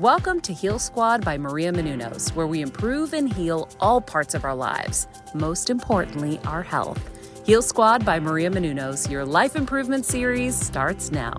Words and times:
Welcome 0.00 0.40
to 0.42 0.52
Heal 0.54 0.78
Squad 0.78 1.26
by 1.26 1.36
Maria 1.36 1.70
Menounos, 1.70 2.34
where 2.34 2.46
we 2.46 2.62
improve 2.62 3.12
and 3.12 3.30
heal 3.30 3.68
all 3.80 4.00
parts 4.00 4.32
of 4.32 4.46
our 4.46 4.54
lives, 4.54 5.06
most 5.34 5.68
importantly, 5.68 6.40
our 6.46 6.62
health. 6.62 6.98
Heal 7.44 7.60
Squad 7.60 8.02
by 8.02 8.18
Maria 8.18 8.48
Menounos, 8.48 9.10
your 9.10 9.26
life 9.26 9.56
improvement 9.56 10.06
series 10.06 10.58
starts 10.58 11.12
now. 11.12 11.34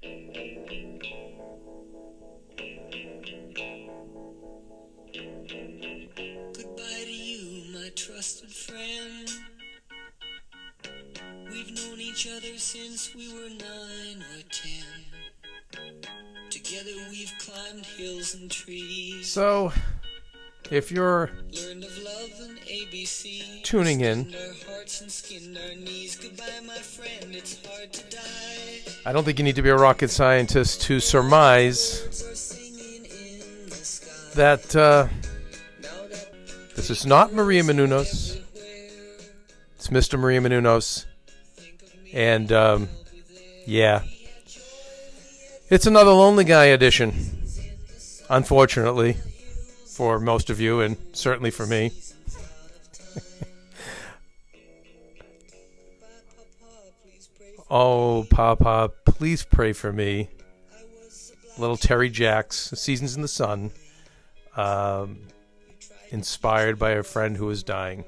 Goodbye 0.00 0.56
to 7.04 7.12
you, 7.12 7.74
my 7.74 7.90
trusted 7.94 8.50
friend. 8.50 9.28
We've 11.50 11.76
known 11.76 12.00
each 12.00 12.26
other 12.34 12.56
since 12.56 13.14
we 13.14 13.30
were 13.30 13.50
nine 13.50 14.22
or 14.22 14.42
ten. 14.50 14.86
Together 16.72 17.06
we've 17.10 17.32
climbed 17.38 17.84
hills 17.84 18.34
and 18.34 18.50
trees. 18.50 19.30
So, 19.30 19.74
if 20.70 20.90
you're 20.90 21.30
Learned 21.52 21.84
of 21.84 21.98
love 22.02 22.30
and 22.48 22.58
ABC. 22.60 23.62
Tuning 23.62 24.00
in. 24.00 24.30
Skinned 24.30 24.36
our 24.36 24.72
hearts 24.74 25.00
and 25.02 25.12
skinned 25.12 25.58
our 25.58 25.74
knees. 25.74 26.16
Goodbye, 26.16 26.44
my 26.66 26.76
friend. 26.76 27.34
It's 27.34 27.62
hard 27.66 27.92
to 27.92 28.16
die. 28.16 28.92
I 29.04 29.12
don't 29.12 29.22
think 29.24 29.38
you 29.38 29.44
need 29.44 29.56
to 29.56 29.62
be 29.62 29.68
a 29.68 29.76
rocket 29.76 30.08
scientist 30.08 30.80
to 30.82 30.98
surmise 30.98 32.00
Birds 32.00 32.22
are 32.22 32.34
singing 32.36 33.04
in 33.04 33.68
the 33.68 33.74
sky. 33.74 34.34
that 34.36 34.74
uh, 34.74 35.08
this 36.74 36.88
is 36.88 37.04
not 37.04 37.34
Maria 37.34 37.62
Menounos. 37.64 38.40
It's 39.76 39.88
Mr. 39.88 40.18
Maria 40.18 40.40
Menounos. 40.40 41.04
And, 42.14 42.50
um, 42.50 42.88
yeah. 43.66 44.04
It's 45.72 45.86
another 45.86 46.10
Lonely 46.10 46.44
Guy 46.44 46.66
edition. 46.66 47.14
Unfortunately, 48.28 49.16
for 49.86 50.20
most 50.20 50.50
of 50.50 50.60
you, 50.60 50.82
and 50.82 50.98
certainly 51.14 51.50
for 51.50 51.66
me. 51.66 51.92
oh, 57.70 58.26
Papa, 58.28 58.90
please 59.06 59.46
pray 59.46 59.72
for 59.72 59.94
me. 59.94 60.28
Little 61.56 61.78
Terry 61.78 62.10
Jacks, 62.10 62.70
Seasons 62.74 63.16
in 63.16 63.22
the 63.22 63.28
Sun. 63.28 63.70
Um, 64.54 65.20
inspired 66.10 66.78
by 66.78 66.90
a 66.90 67.02
friend 67.02 67.38
who 67.38 67.46
was 67.46 67.62
dying. 67.62 68.04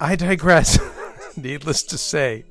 I 0.00 0.16
digress. 0.16 0.78
Needless 1.36 1.82
to 1.82 1.98
say. 1.98 2.46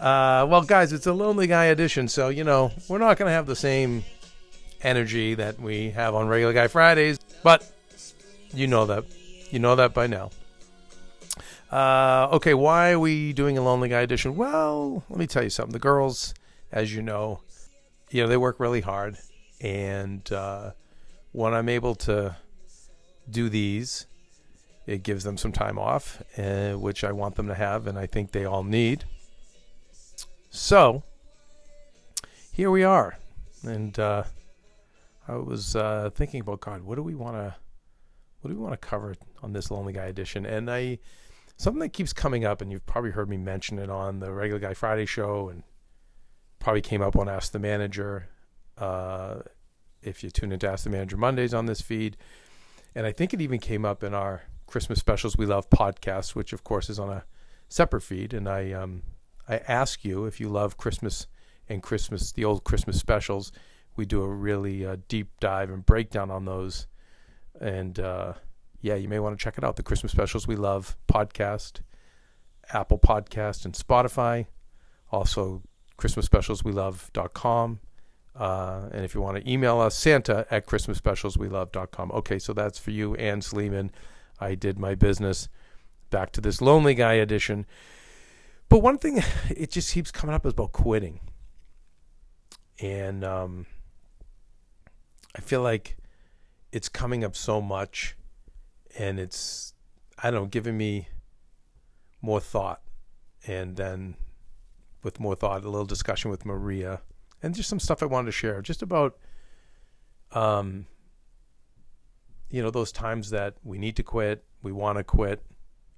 Uh, 0.00 0.46
well, 0.48 0.62
guys, 0.62 0.92
it's 0.92 1.06
a 1.06 1.12
Lonely 1.12 1.46
Guy 1.46 1.66
edition, 1.66 2.08
so, 2.08 2.28
you 2.28 2.44
know, 2.44 2.72
we're 2.88 2.98
not 2.98 3.16
going 3.16 3.28
to 3.28 3.32
have 3.32 3.46
the 3.46 3.56
same 3.56 4.04
energy 4.82 5.34
that 5.34 5.60
we 5.60 5.90
have 5.90 6.14
on 6.14 6.28
Regular 6.28 6.52
Guy 6.52 6.68
Fridays, 6.68 7.18
but 7.42 7.70
you 8.52 8.66
know 8.66 8.86
that. 8.86 9.04
You 9.50 9.60
know 9.60 9.76
that 9.76 9.94
by 9.94 10.06
now. 10.06 10.30
Uh, 11.70 12.28
okay, 12.32 12.54
why 12.54 12.92
are 12.92 12.98
we 12.98 13.32
doing 13.32 13.56
a 13.56 13.62
Lonely 13.62 13.88
Guy 13.88 14.00
edition? 14.00 14.36
Well, 14.36 15.04
let 15.08 15.18
me 15.18 15.26
tell 15.26 15.42
you 15.42 15.50
something. 15.50 15.72
The 15.72 15.78
girls, 15.78 16.34
as 16.70 16.94
you 16.94 17.02
know, 17.02 17.40
you 18.10 18.22
know, 18.22 18.28
they 18.28 18.36
work 18.36 18.60
really 18.60 18.80
hard. 18.80 19.16
And 19.60 20.30
uh, 20.32 20.72
when 21.32 21.54
I'm 21.54 21.68
able 21.68 21.94
to 21.96 22.36
do 23.30 23.48
these, 23.48 24.06
it 24.86 25.02
gives 25.02 25.24
them 25.24 25.38
some 25.38 25.52
time 25.52 25.78
off, 25.78 26.22
uh, 26.36 26.72
which 26.72 27.04
I 27.04 27.12
want 27.12 27.36
them 27.36 27.48
to 27.48 27.54
have, 27.54 27.86
and 27.86 27.98
I 27.98 28.06
think 28.06 28.32
they 28.32 28.44
all 28.44 28.62
need. 28.64 29.04
So, 30.56 31.02
here 32.52 32.70
we 32.70 32.84
are. 32.84 33.18
And 33.64 33.98
uh, 33.98 34.22
I 35.26 35.34
was 35.34 35.74
uh, 35.74 36.10
thinking 36.14 36.40
about 36.40 36.60
God, 36.60 36.82
what 36.82 36.94
do 36.94 37.02
we 37.02 37.16
want 37.16 37.34
to, 37.34 37.56
what 38.40 38.50
do 38.50 38.56
we 38.56 38.62
want 38.62 38.80
to 38.80 38.88
cover 38.88 39.16
on 39.42 39.52
this 39.52 39.72
Lonely 39.72 39.92
Guy 39.92 40.04
edition? 40.04 40.46
And 40.46 40.70
I, 40.70 41.00
something 41.56 41.80
that 41.80 41.92
keeps 41.92 42.12
coming 42.12 42.44
up, 42.44 42.62
and 42.62 42.70
you've 42.70 42.86
probably 42.86 43.10
heard 43.10 43.28
me 43.28 43.36
mention 43.36 43.80
it 43.80 43.90
on 43.90 44.20
the 44.20 44.32
Regular 44.32 44.60
Guy 44.60 44.74
Friday 44.74 45.06
show, 45.06 45.48
and 45.48 45.64
probably 46.60 46.82
came 46.82 47.02
up 47.02 47.16
on 47.16 47.28
Ask 47.28 47.50
the 47.50 47.58
Manager. 47.58 48.28
Uh, 48.78 49.40
if 50.02 50.22
you 50.22 50.30
tune 50.30 50.52
into 50.52 50.70
Ask 50.70 50.84
the 50.84 50.90
Manager 50.90 51.16
Mondays 51.16 51.52
on 51.52 51.66
this 51.66 51.80
feed, 51.80 52.16
and 52.94 53.06
I 53.06 53.12
think 53.12 53.34
it 53.34 53.40
even 53.40 53.58
came 53.58 53.84
up 53.84 54.04
in 54.04 54.14
our 54.14 54.44
Christmas 54.68 55.00
specials 55.00 55.36
we 55.36 55.46
love 55.46 55.68
podcast, 55.68 56.36
which 56.36 56.52
of 56.52 56.62
course 56.62 56.88
is 56.88 57.00
on 57.00 57.10
a 57.10 57.24
separate 57.68 58.02
feed. 58.02 58.32
And 58.32 58.48
I 58.48 58.70
um, 58.70 59.02
I 59.48 59.56
ask 59.68 60.04
you 60.04 60.26
if 60.26 60.40
you 60.40 60.48
love 60.48 60.76
Christmas 60.76 61.26
and 61.68 61.82
Christmas 61.82 62.32
the 62.32 62.44
old 62.44 62.64
Christmas 62.64 62.98
specials. 62.98 63.52
We 63.96 64.04
do 64.04 64.22
a 64.22 64.28
really 64.28 64.84
uh, 64.84 64.96
deep 65.08 65.28
dive 65.40 65.70
and 65.70 65.84
breakdown 65.84 66.30
on 66.30 66.44
those, 66.44 66.86
and 67.60 67.98
uh, 67.98 68.34
yeah, 68.80 68.96
you 68.96 69.08
may 69.08 69.18
want 69.18 69.38
to 69.38 69.42
check 69.42 69.56
it 69.56 69.64
out. 69.64 69.76
The 69.76 69.82
Christmas 69.82 70.12
specials 70.12 70.46
we 70.46 70.56
love 70.56 70.96
podcast, 71.12 71.80
Apple 72.72 72.98
Podcast, 72.98 73.64
and 73.64 73.74
Spotify. 73.74 74.46
Also, 75.12 75.62
Christmas 75.96 76.26
specials 76.26 76.64
we 76.64 76.72
love.com. 76.72 77.80
Uh, 78.36 78.88
and 78.92 79.04
if 79.04 79.14
you 79.14 79.20
want 79.20 79.36
to 79.36 79.50
email 79.50 79.80
us, 79.80 79.94
Santa 79.94 80.46
at 80.50 80.66
ChristmasSpecialsWeLove.com. 80.66 82.10
Okay, 82.12 82.38
so 82.38 82.52
that's 82.52 82.78
for 82.78 82.90
you, 82.90 83.14
Ann 83.14 83.40
Sleeman. 83.40 83.92
I 84.40 84.56
did 84.56 84.78
my 84.78 84.94
business. 84.94 85.48
Back 86.10 86.32
to 86.32 86.40
this 86.40 86.60
Lonely 86.60 86.94
Guy 86.94 87.14
edition. 87.14 87.64
But 88.68 88.78
one 88.80 88.98
thing, 88.98 89.22
it 89.50 89.70
just 89.70 89.92
keeps 89.92 90.10
coming 90.10 90.34
up 90.34 90.46
is 90.46 90.52
about 90.52 90.72
quitting. 90.72 91.20
And 92.80 93.24
um, 93.24 93.66
I 95.36 95.40
feel 95.40 95.62
like 95.62 95.96
it's 96.72 96.88
coming 96.88 97.24
up 97.24 97.36
so 97.36 97.60
much. 97.60 98.16
And 98.98 99.18
it's, 99.18 99.74
I 100.22 100.30
don't 100.30 100.42
know, 100.42 100.46
giving 100.46 100.76
me 100.76 101.08
more 102.20 102.40
thought. 102.40 102.80
And 103.46 103.76
then 103.76 104.16
with 105.02 105.20
more 105.20 105.34
thought, 105.34 105.64
a 105.64 105.68
little 105.68 105.84
discussion 105.84 106.30
with 106.30 106.46
Maria 106.46 107.02
and 107.42 107.54
just 107.54 107.68
some 107.68 107.78
stuff 107.78 108.02
I 108.02 108.06
wanted 108.06 108.26
to 108.26 108.32
share, 108.32 108.62
just 108.62 108.80
about, 108.80 109.18
um, 110.32 110.86
you 112.48 112.62
know, 112.62 112.70
those 112.70 112.90
times 112.90 113.28
that 113.30 113.56
we 113.62 113.76
need 113.76 113.96
to 113.96 114.02
quit, 114.02 114.44
we 114.62 114.72
want 114.72 114.96
to 114.96 115.04
quit, 115.04 115.44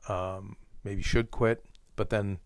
um, 0.09 0.57
maybe 0.83 1.03
should 1.03 1.31
quit, 1.31 1.65
but 1.95 2.11
then 2.11 2.41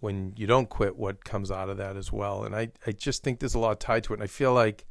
when 0.00 0.32
you 0.36 0.46
don't 0.46 0.68
quit, 0.68 0.96
what 0.96 1.24
comes 1.24 1.50
out 1.50 1.68
of 1.68 1.76
that 1.78 1.96
as 1.96 2.12
well. 2.12 2.44
And 2.44 2.54
I, 2.54 2.70
I 2.86 2.92
just 2.92 3.22
think 3.22 3.40
there's 3.40 3.54
a 3.54 3.58
lot 3.58 3.80
tied 3.80 4.04
to 4.04 4.12
it. 4.12 4.16
And 4.16 4.22
I 4.22 4.28
feel 4.28 4.54
like 4.54 4.86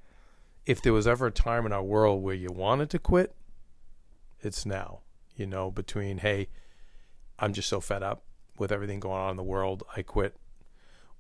if 0.66 0.82
there 0.82 0.94
was 0.94 1.08
ever 1.08 1.28
a 1.28 1.32
time 1.32 1.66
in 1.66 1.72
our 1.72 1.84
world 1.84 2.22
where 2.22 2.36
you 2.36 2.50
wanted 2.52 2.90
to 2.90 3.00
quit, 3.00 3.34
it's 4.42 4.66
now. 4.66 5.02
you 5.38 5.46
know, 5.46 5.72
between, 5.72 6.18
hey, 6.18 6.50
I'm 7.40 7.54
just 7.54 7.70
so 7.70 7.80
fed 7.80 8.04
up 8.04 8.24
with 8.58 8.72
everything 8.72 9.00
going 9.00 9.22
on 9.22 9.32
in 9.32 9.38
the 9.38 9.44
world, 9.44 9.84
I 9.96 10.02
quit. 10.02 10.36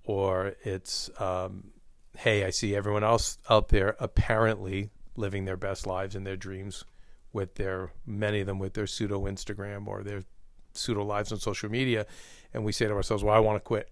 Or 0.03 0.55
it's, 0.63 1.09
um, 1.19 1.71
hey, 2.17 2.43
I 2.43 2.49
see 2.49 2.75
everyone 2.75 3.03
else 3.03 3.37
out 3.49 3.69
there 3.69 3.95
apparently 3.99 4.89
living 5.15 5.45
their 5.45 5.57
best 5.57 5.85
lives 5.85 6.15
and 6.15 6.25
their 6.25 6.35
dreams 6.35 6.83
with 7.31 7.55
their, 7.55 7.91
many 8.05 8.41
of 8.41 8.47
them 8.47 8.59
with 8.59 8.73
their 8.73 8.87
pseudo 8.87 9.25
Instagram 9.25 9.87
or 9.87 10.03
their 10.03 10.23
pseudo 10.77 11.03
lives 11.03 11.31
on 11.31 11.39
social 11.39 11.69
media. 11.69 12.05
And 12.53 12.63
we 12.63 12.71
say 12.71 12.87
to 12.87 12.93
ourselves, 12.93 13.23
well, 13.23 13.35
I 13.35 13.39
want 13.39 13.57
to 13.57 13.59
quit 13.59 13.89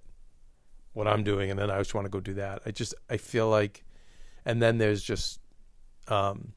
what 0.93 1.07
I'm 1.07 1.23
doing. 1.23 1.49
And 1.51 1.59
then 1.59 1.69
I 1.69 1.77
just 1.77 1.93
want 1.93 2.05
to 2.05 2.09
go 2.09 2.19
do 2.19 2.35
that. 2.35 2.61
I 2.65 2.71
just, 2.71 2.95
I 3.09 3.17
feel 3.17 3.49
like, 3.49 3.83
and 4.45 4.61
then 4.61 4.77
there's 4.77 5.03
just, 5.03 5.39
um, 6.07 6.53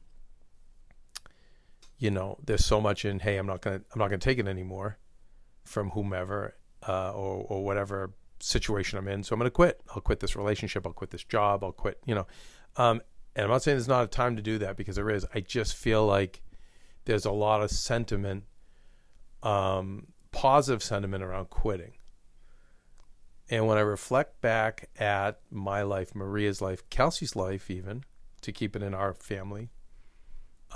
you 1.97 2.11
know, 2.11 2.37
there's 2.45 2.65
so 2.65 2.79
much 2.79 3.03
in, 3.03 3.19
hey, 3.19 3.37
I'm 3.37 3.47
not 3.47 3.61
gonna, 3.61 3.81
I'm 3.93 3.99
not 3.99 4.07
gonna 4.07 4.19
take 4.19 4.39
it 4.39 4.47
anymore 4.47 4.97
from 5.65 5.89
whomever 5.91 6.55
uh, 6.87 7.11
or 7.11 7.45
or 7.49 7.63
whatever 7.63 8.11
situation 8.39 8.97
I'm 8.97 9.07
in. 9.07 9.23
So 9.23 9.33
I'm 9.33 9.39
gonna 9.39 9.49
quit. 9.49 9.81
I'll 9.93 10.01
quit 10.01 10.19
this 10.19 10.35
relationship. 10.35 10.87
I'll 10.87 10.93
quit 10.93 11.11
this 11.11 11.23
job. 11.23 11.63
I'll 11.63 11.71
quit. 11.71 11.99
You 12.05 12.15
know, 12.15 12.27
um, 12.77 13.01
and 13.35 13.45
I'm 13.45 13.49
not 13.51 13.63
saying 13.63 13.77
there's 13.77 13.87
not 13.87 14.05
a 14.05 14.07
time 14.07 14.35
to 14.37 14.41
do 14.41 14.57
that 14.59 14.77
because 14.77 14.95
there 14.95 15.09
is. 15.09 15.25
I 15.33 15.41
just 15.41 15.75
feel 15.75 16.05
like 16.05 16.41
there's 17.05 17.25
a 17.25 17.31
lot 17.31 17.61
of 17.61 17.71
sentiment, 17.71 18.45
um, 19.43 20.07
positive 20.31 20.83
sentiment 20.83 21.23
around 21.23 21.49
quitting. 21.49 21.93
And 23.49 23.65
when 23.67 23.77
I 23.77 23.81
reflect 23.81 24.41
back 24.41 24.89
at 24.99 25.39
my 25.49 25.81
life, 25.81 26.13
Maria's 26.13 26.61
life, 26.61 26.87
Kelsey's 26.89 27.35
life, 27.35 27.71
even 27.71 28.03
to 28.41 28.51
keep 28.51 28.75
it 28.75 28.83
in 28.83 28.93
our 28.93 29.13
family, 29.13 29.69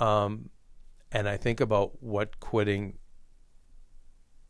um, 0.00 0.50
and 1.12 1.28
I 1.28 1.36
think 1.36 1.60
about 1.60 2.02
what 2.02 2.40
quitting, 2.40 2.98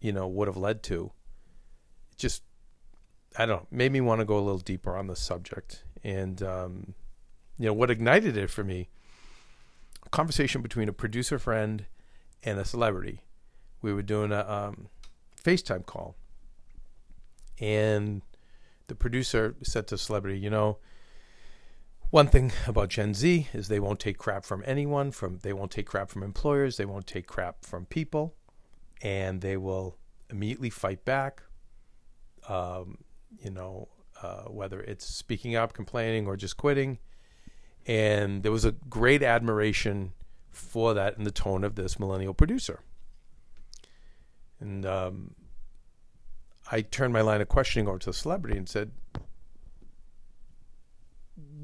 you 0.01 0.12
know, 0.12 0.27
would 0.27 0.49
have 0.49 0.56
led 0.56 0.83
to, 0.85 1.12
it 2.11 2.19
just, 2.19 2.43
I 3.37 3.45
don't 3.45 3.62
know, 3.62 3.67
made 3.71 3.93
me 3.93 4.00
want 4.00 4.21
to 4.21 4.25
go 4.25 4.39
a 4.39 4.41
little 4.41 4.59
deeper 4.59 4.97
on 4.97 5.07
the 5.07 5.17
subject. 5.17 5.85
And, 6.03 6.43
um, 6.43 6.95
you 7.59 7.67
know, 7.67 7.75
what 7.75 7.91
ignited 7.91 8.39
it 8.39 8.50
for 8.50 8.65
me, 8.65 8.89
a 10.05 10.09
conversation 10.09 10.62
between 10.62 10.89
a 10.89 10.93
producer 10.93 11.39
friend 11.39 11.85
and 12.43 12.59
a 12.59 12.65
celebrity. 12.65 13.21
We 13.83 13.93
were 13.93 14.03
doing 14.03 14.33
a 14.33 14.50
um, 14.50 14.89
FaceTime 15.44 15.87
call. 15.87 16.17
And 17.61 18.23
the 18.87 18.94
producer 18.94 19.55
said 19.62 19.87
to 19.88 19.99
celebrity, 19.99 20.38
you 20.38 20.50
know, 20.50 20.79
one 22.11 22.29
thing 22.29 22.52
about 22.67 22.91
Gen 22.91 23.14
Z 23.14 23.49
is 23.52 23.69
they 23.69 23.81
won't 23.81 23.99
take 23.99 24.19
crap 24.19 24.44
from 24.44 24.62
anyone. 24.67 25.11
From 25.11 25.38
they 25.43 25.52
won't 25.52 25.70
take 25.70 25.87
crap 25.87 26.11
from 26.11 26.23
employers. 26.23 26.76
They 26.76 26.85
won't 26.85 27.06
take 27.06 27.26
crap 27.26 27.64
from 27.64 27.87
people, 27.87 28.35
and 29.02 29.41
they 29.41 29.56
will 29.56 29.96
immediately 30.31 30.70
fight 30.70 31.05
back. 31.05 31.43
Um, 32.49 32.99
you 33.38 33.50
know, 33.50 33.88
uh, 34.23 34.44
whether 34.44 34.81
it's 34.81 35.06
speaking 35.06 35.56
up, 35.56 35.73
complaining, 35.73 36.26
or 36.26 36.37
just 36.37 36.56
quitting. 36.56 36.99
And 37.87 38.43
there 38.43 38.52
was 38.52 38.64
a 38.64 38.73
great 38.73 39.23
admiration 39.23 40.12
for 40.50 40.94
that 40.94 41.19
in 41.19 41.25
the 41.25 41.31
tone 41.31 41.64
of 41.64 41.75
this 41.75 41.99
millennial 41.99 42.32
producer. 42.32 42.81
And 44.61 44.87
um, 44.87 45.35
I 46.71 46.81
turned 46.83 47.12
my 47.12 47.21
line 47.21 47.41
of 47.41 47.49
questioning 47.49 47.89
over 47.89 47.99
to 47.99 48.06
the 48.06 48.12
celebrity 48.12 48.56
and 48.56 48.69
said, 48.69 48.93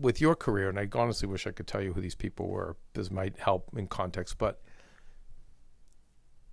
with 0.00 0.20
your 0.20 0.34
career, 0.34 0.68
and 0.68 0.78
I 0.78 0.88
honestly 0.94 1.28
wish 1.28 1.46
I 1.46 1.50
could 1.50 1.66
tell 1.66 1.82
you 1.82 1.92
who 1.92 2.00
these 2.00 2.14
people 2.14 2.48
were. 2.48 2.76
This 2.94 3.10
might 3.10 3.38
help 3.38 3.70
in 3.76 3.86
context, 3.86 4.38
but 4.38 4.60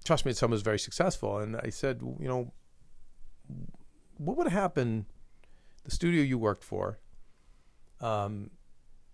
trust 0.04 0.26
me, 0.26 0.34
someone 0.34 0.56
was 0.56 0.62
very 0.62 0.80
successful. 0.80 1.40
And 1.40 1.56
I 1.58 1.70
said, 1.70 2.02
you 2.02 2.28
know, 2.28 2.52
what 4.18 4.38
would 4.38 4.48
happen, 4.48 5.06
the 5.86 5.92
studio 5.92 6.24
you 6.24 6.38
worked 6.38 6.64
for, 6.64 7.00
um, 8.02 8.52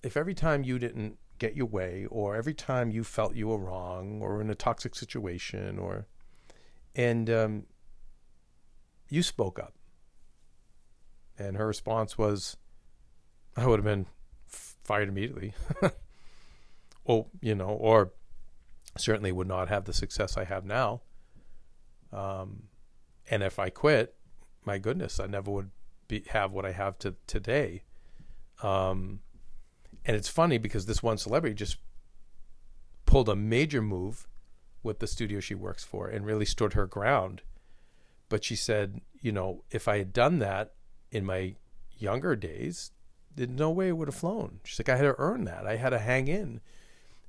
if 0.01 0.17
every 0.17 0.33
time 0.33 0.63
you 0.63 0.79
didn't 0.79 1.17
get 1.37 1.55
your 1.55 1.67
way, 1.67 2.07
or 2.09 2.35
every 2.35 2.53
time 2.53 2.91
you 2.91 3.03
felt 3.03 3.35
you 3.35 3.47
were 3.47 3.57
wrong, 3.57 4.21
or 4.21 4.41
in 4.41 4.49
a 4.49 4.55
toxic 4.55 4.95
situation, 4.95 5.77
or, 5.77 6.07
and 6.95 7.29
um, 7.29 7.63
you 9.09 9.23
spoke 9.23 9.59
up? 9.59 9.73
And 11.37 11.57
her 11.57 11.67
response 11.67 12.17
was, 12.17 12.57
I 13.57 13.65
would 13.65 13.79
have 13.79 13.85
been 13.85 14.05
fired 14.47 15.09
immediately. 15.09 15.53
well, 17.05 17.29
you 17.41 17.55
know, 17.55 17.69
or 17.69 18.13
certainly 18.97 19.31
would 19.31 19.47
not 19.47 19.69
have 19.69 19.85
the 19.85 19.93
success 19.93 20.37
I 20.37 20.43
have 20.43 20.65
now. 20.65 21.01
Um, 22.11 22.63
and 23.29 23.41
if 23.41 23.57
I 23.57 23.69
quit, 23.69 24.15
my 24.65 24.77
goodness, 24.77 25.19
I 25.19 25.25
never 25.25 25.51
would 25.51 25.71
be 26.07 26.23
have 26.29 26.51
what 26.51 26.65
I 26.65 26.71
have 26.71 26.99
to 26.99 27.15
today. 27.25 27.83
Um, 28.61 29.19
and 30.05 30.15
it's 30.15 30.29
funny 30.29 30.57
because 30.57 30.85
this 30.85 31.01
one 31.01 31.17
celebrity 31.17 31.55
just 31.55 31.77
pulled 33.05 33.29
a 33.29 33.35
major 33.35 33.81
move 33.81 34.27
with 34.83 34.99
the 34.99 35.07
studio 35.07 35.39
she 35.39 35.55
works 35.55 35.83
for 35.83 36.07
and 36.07 36.25
really 36.25 36.45
stood 36.45 36.73
her 36.73 36.85
ground. 36.85 37.41
But 38.29 38.43
she 38.43 38.55
said, 38.55 39.01
you 39.19 39.31
know, 39.31 39.63
if 39.71 39.87
I 39.87 39.97
had 39.97 40.13
done 40.13 40.39
that 40.39 40.73
in 41.11 41.25
my 41.25 41.55
younger 41.97 42.35
days, 42.35 42.91
there's 43.35 43.49
no 43.49 43.71
way 43.71 43.87
it 43.87 43.97
would 43.97 44.07
have 44.07 44.15
flown. 44.15 44.59
She's 44.63 44.79
like, 44.79 44.89
I 44.89 44.97
had 44.97 45.03
to 45.03 45.15
earn 45.17 45.45
that. 45.45 45.65
I 45.65 45.77
had 45.77 45.89
to 45.91 45.99
hang 45.99 46.27
in, 46.27 46.61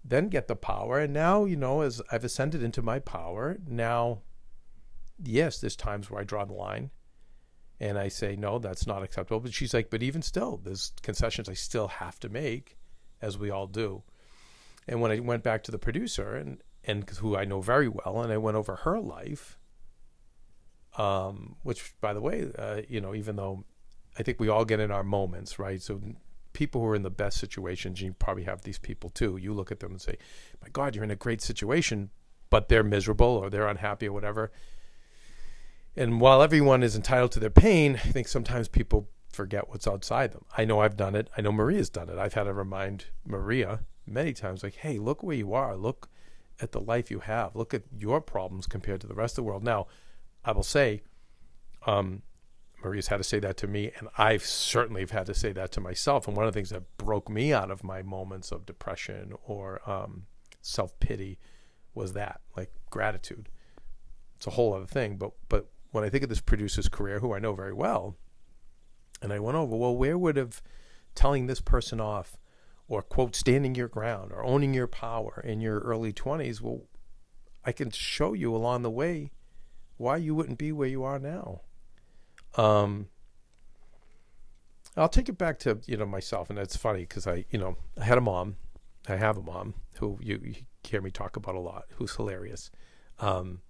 then 0.04 0.28
get 0.28 0.48
the 0.48 0.56
power. 0.56 0.98
And 0.98 1.12
now, 1.12 1.44
you 1.44 1.56
know, 1.56 1.80
as 1.82 2.02
I've 2.10 2.24
ascended 2.24 2.62
into 2.62 2.82
my 2.82 2.98
power, 2.98 3.58
now, 3.66 4.22
yes, 5.22 5.58
there's 5.58 5.76
times 5.76 6.10
where 6.10 6.20
I 6.20 6.24
draw 6.24 6.44
the 6.44 6.52
line 6.52 6.90
and 7.80 7.98
I 7.98 8.08
say, 8.08 8.36
no, 8.36 8.58
that's 8.58 8.86
not 8.86 9.02
acceptable. 9.02 9.40
But 9.40 9.54
she's 9.54 9.74
like, 9.74 9.90
but 9.90 10.02
even 10.02 10.22
still, 10.22 10.60
there's 10.62 10.92
concessions 11.02 11.48
I 11.48 11.54
still 11.54 11.88
have 11.88 12.20
to 12.20 12.28
make, 12.28 12.76
as 13.22 13.38
we 13.38 13.50
all 13.50 13.66
do. 13.66 14.02
And 14.86 15.00
when 15.00 15.10
I 15.10 15.20
went 15.20 15.42
back 15.42 15.62
to 15.64 15.70
the 15.70 15.78
producer 15.78 16.34
and, 16.36 16.62
and 16.86 17.08
who 17.08 17.36
I 17.36 17.44
know 17.44 17.60
very 17.60 17.88
well, 17.88 18.20
and 18.22 18.32
I 18.32 18.36
went 18.36 18.56
over 18.56 18.76
her 18.76 19.00
life, 19.00 19.58
um, 20.96 21.56
which, 21.62 21.94
by 22.00 22.12
the 22.12 22.20
way, 22.20 22.50
uh, 22.58 22.82
you 22.88 23.00
know, 23.00 23.14
even 23.14 23.36
though 23.36 23.64
I 24.18 24.22
think 24.22 24.38
we 24.38 24.48
all 24.48 24.64
get 24.64 24.80
in 24.80 24.90
our 24.90 25.02
moments, 25.02 25.58
right? 25.58 25.80
So 25.80 26.00
people 26.52 26.80
who 26.80 26.88
are 26.88 26.94
in 26.94 27.02
the 27.02 27.10
best 27.10 27.38
situations, 27.38 28.00
you 28.00 28.12
probably 28.12 28.44
have 28.44 28.62
these 28.62 28.78
people 28.78 29.10
too. 29.10 29.36
You 29.36 29.52
look 29.52 29.72
at 29.72 29.80
them 29.80 29.92
and 29.92 30.00
say, 30.00 30.18
"My 30.62 30.68
God, 30.72 30.94
you're 30.94 31.04
in 31.04 31.10
a 31.10 31.16
great 31.16 31.40
situation," 31.40 32.10
but 32.50 32.68
they're 32.68 32.84
miserable 32.84 33.26
or 33.26 33.50
they're 33.50 33.68
unhappy 33.68 34.08
or 34.08 34.12
whatever. 34.12 34.52
And 35.96 36.20
while 36.20 36.42
everyone 36.42 36.82
is 36.82 36.96
entitled 36.96 37.32
to 37.32 37.40
their 37.40 37.50
pain, 37.50 37.96
I 38.04 38.08
think 38.08 38.28
sometimes 38.28 38.68
people 38.68 39.08
forget 39.32 39.68
what's 39.68 39.86
outside 39.86 40.32
them. 40.32 40.44
I 40.56 40.64
know 40.64 40.80
I've 40.80 40.96
done 40.96 41.14
it. 41.14 41.28
I 41.36 41.40
know 41.40 41.52
Maria's 41.52 41.90
done 41.90 42.08
it. 42.08 42.18
I've 42.18 42.34
had 42.34 42.44
to 42.44 42.52
remind 42.52 43.06
Maria 43.24 43.80
many 44.06 44.32
times, 44.32 44.62
like, 44.62 44.76
"Hey, 44.76 44.98
look 44.98 45.22
where 45.22 45.36
you 45.36 45.54
are. 45.54 45.76
Look 45.76 46.08
at 46.60 46.72
the 46.72 46.80
life 46.80 47.10
you 47.10 47.20
have. 47.20 47.56
Look 47.56 47.74
at 47.74 47.82
your 47.96 48.20
problems 48.20 48.66
compared 48.66 49.00
to 49.02 49.06
the 49.06 49.14
rest 49.14 49.32
of 49.32 49.36
the 49.36 49.42
world." 49.44 49.64
Now, 49.64 49.86
I 50.44 50.52
will 50.52 50.62
say, 50.62 51.02
um, 51.86 52.22
Maria's 52.82 53.08
had 53.08 53.16
to 53.16 53.24
say 53.24 53.38
that 53.38 53.56
to 53.58 53.66
me, 53.66 53.90
and 53.98 54.08
I've 54.18 54.44
certainly 54.44 55.00
have 55.00 55.10
had 55.10 55.26
to 55.26 55.34
say 55.34 55.52
that 55.52 55.72
to 55.72 55.80
myself. 55.80 56.28
And 56.28 56.36
one 56.36 56.46
of 56.46 56.52
the 56.52 56.58
things 56.58 56.70
that 56.70 56.96
broke 56.98 57.30
me 57.30 57.52
out 57.52 57.70
of 57.70 57.82
my 57.82 58.02
moments 58.02 58.52
of 58.52 58.66
depression 58.66 59.32
or 59.44 59.80
um, 59.90 60.26
self 60.60 60.98
pity 61.00 61.38
was 61.94 62.12
that, 62.12 62.40
like 62.56 62.70
gratitude. 62.90 63.48
It's 64.36 64.46
a 64.46 64.50
whole 64.50 64.74
other 64.74 64.86
thing. 64.86 65.16
But 65.16 65.32
but 65.48 65.70
when 65.92 66.04
I 66.04 66.10
think 66.10 66.24
of 66.24 66.28
this 66.28 66.40
producer's 66.40 66.88
career, 66.88 67.20
who 67.20 67.32
I 67.32 67.38
know 67.38 67.54
very 67.54 67.72
well, 67.72 68.16
and 69.22 69.32
I 69.32 69.38
went 69.38 69.56
over, 69.56 69.76
well, 69.76 69.96
where 69.96 70.18
would 70.18 70.36
have 70.36 70.60
telling 71.14 71.46
this 71.46 71.60
person 71.60 72.00
off, 72.00 72.36
or 72.88 73.02
quote, 73.02 73.34
standing 73.34 73.74
your 73.74 73.88
ground, 73.88 74.32
or 74.32 74.44
owning 74.44 74.74
your 74.74 74.86
power 74.86 75.42
in 75.44 75.60
your 75.60 75.78
early 75.80 76.12
twenties? 76.12 76.60
Well, 76.60 76.82
I 77.64 77.72
can 77.72 77.90
show 77.90 78.32
you 78.32 78.54
along 78.54 78.82
the 78.82 78.90
way 78.90 79.32
why 79.96 80.16
you 80.16 80.34
wouldn't 80.34 80.58
be 80.58 80.72
where 80.72 80.88
you 80.88 81.04
are 81.04 81.18
now. 81.18 81.62
Um, 82.56 83.08
I'll 84.96 85.08
take 85.08 85.28
it 85.28 85.38
back 85.38 85.58
to 85.60 85.78
you 85.86 85.96
know 85.96 86.06
myself, 86.06 86.50
and 86.50 86.58
it's 86.58 86.76
funny 86.76 87.00
because 87.00 87.26
I 87.26 87.44
you 87.50 87.58
know 87.58 87.76
I 88.00 88.04
had 88.04 88.18
a 88.18 88.22
mom, 88.22 88.56
I 89.08 89.16
have 89.16 89.36
a 89.36 89.42
mom 89.42 89.74
who 89.98 90.18
you, 90.20 90.40
you 90.42 90.54
hear 90.84 91.00
me 91.00 91.10
talk 91.10 91.36
about 91.36 91.54
a 91.54 91.60
lot, 91.60 91.84
who's 91.96 92.14
hilarious, 92.14 92.70
um, 93.18 93.62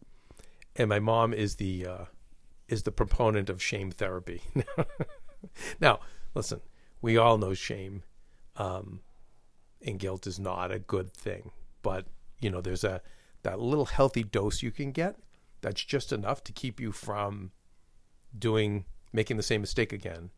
and 0.77 0.89
my 0.89 0.99
mom 0.99 1.33
is 1.33 1.57
the 1.57 1.87
uh, 1.87 2.05
is 2.69 2.83
the 2.83 2.93
proponent 2.93 3.49
of 3.49 3.63
shame 3.63 3.91
therapy. 3.91 4.43
now, 5.81 6.01
listen, 6.35 6.61
we 7.01 7.17
all 7.17 7.39
know 7.39 7.55
shame 7.55 8.03
um, 8.57 9.01
and 9.85 9.99
guilt 9.99 10.27
is 10.27 10.39
not 10.39 10.71
a 10.71 10.79
good 10.79 11.13
thing, 11.13 11.51
but 11.83 12.07
you 12.41 12.51
know 12.51 12.61
there's 12.61 12.85
a 12.85 13.01
that 13.43 13.61
little 13.61 13.85
healthy 13.87 14.23
dose 14.23 14.63
you 14.63 14.71
can 14.71 14.91
get 14.91 15.17
that's 15.61 15.85
just 15.85 16.13
enough 16.13 16.43
to 16.45 16.53
keep 16.53 16.81
you 16.81 16.93
from 16.93 17.51
doing 18.37 18.85
making 19.13 19.37
the 19.37 19.43
same 19.43 19.61
mistake 19.61 19.93
again 19.93 20.31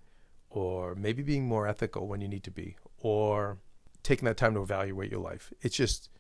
or 0.51 0.95
maybe 0.95 1.23
being 1.23 1.47
more 1.47 1.67
ethical 1.67 2.07
when 2.07 2.21
you 2.21 2.29
need 2.29 2.45
to 2.45 2.51
be 2.51 2.77
or 2.99 3.59
taking 4.03 4.27
that 4.27 4.37
time 4.37 4.55
to 4.55 4.61
evaluate 4.61 5.11
your 5.11 5.21
life 5.21 5.53
it's 5.63 5.77
just 5.77 6.11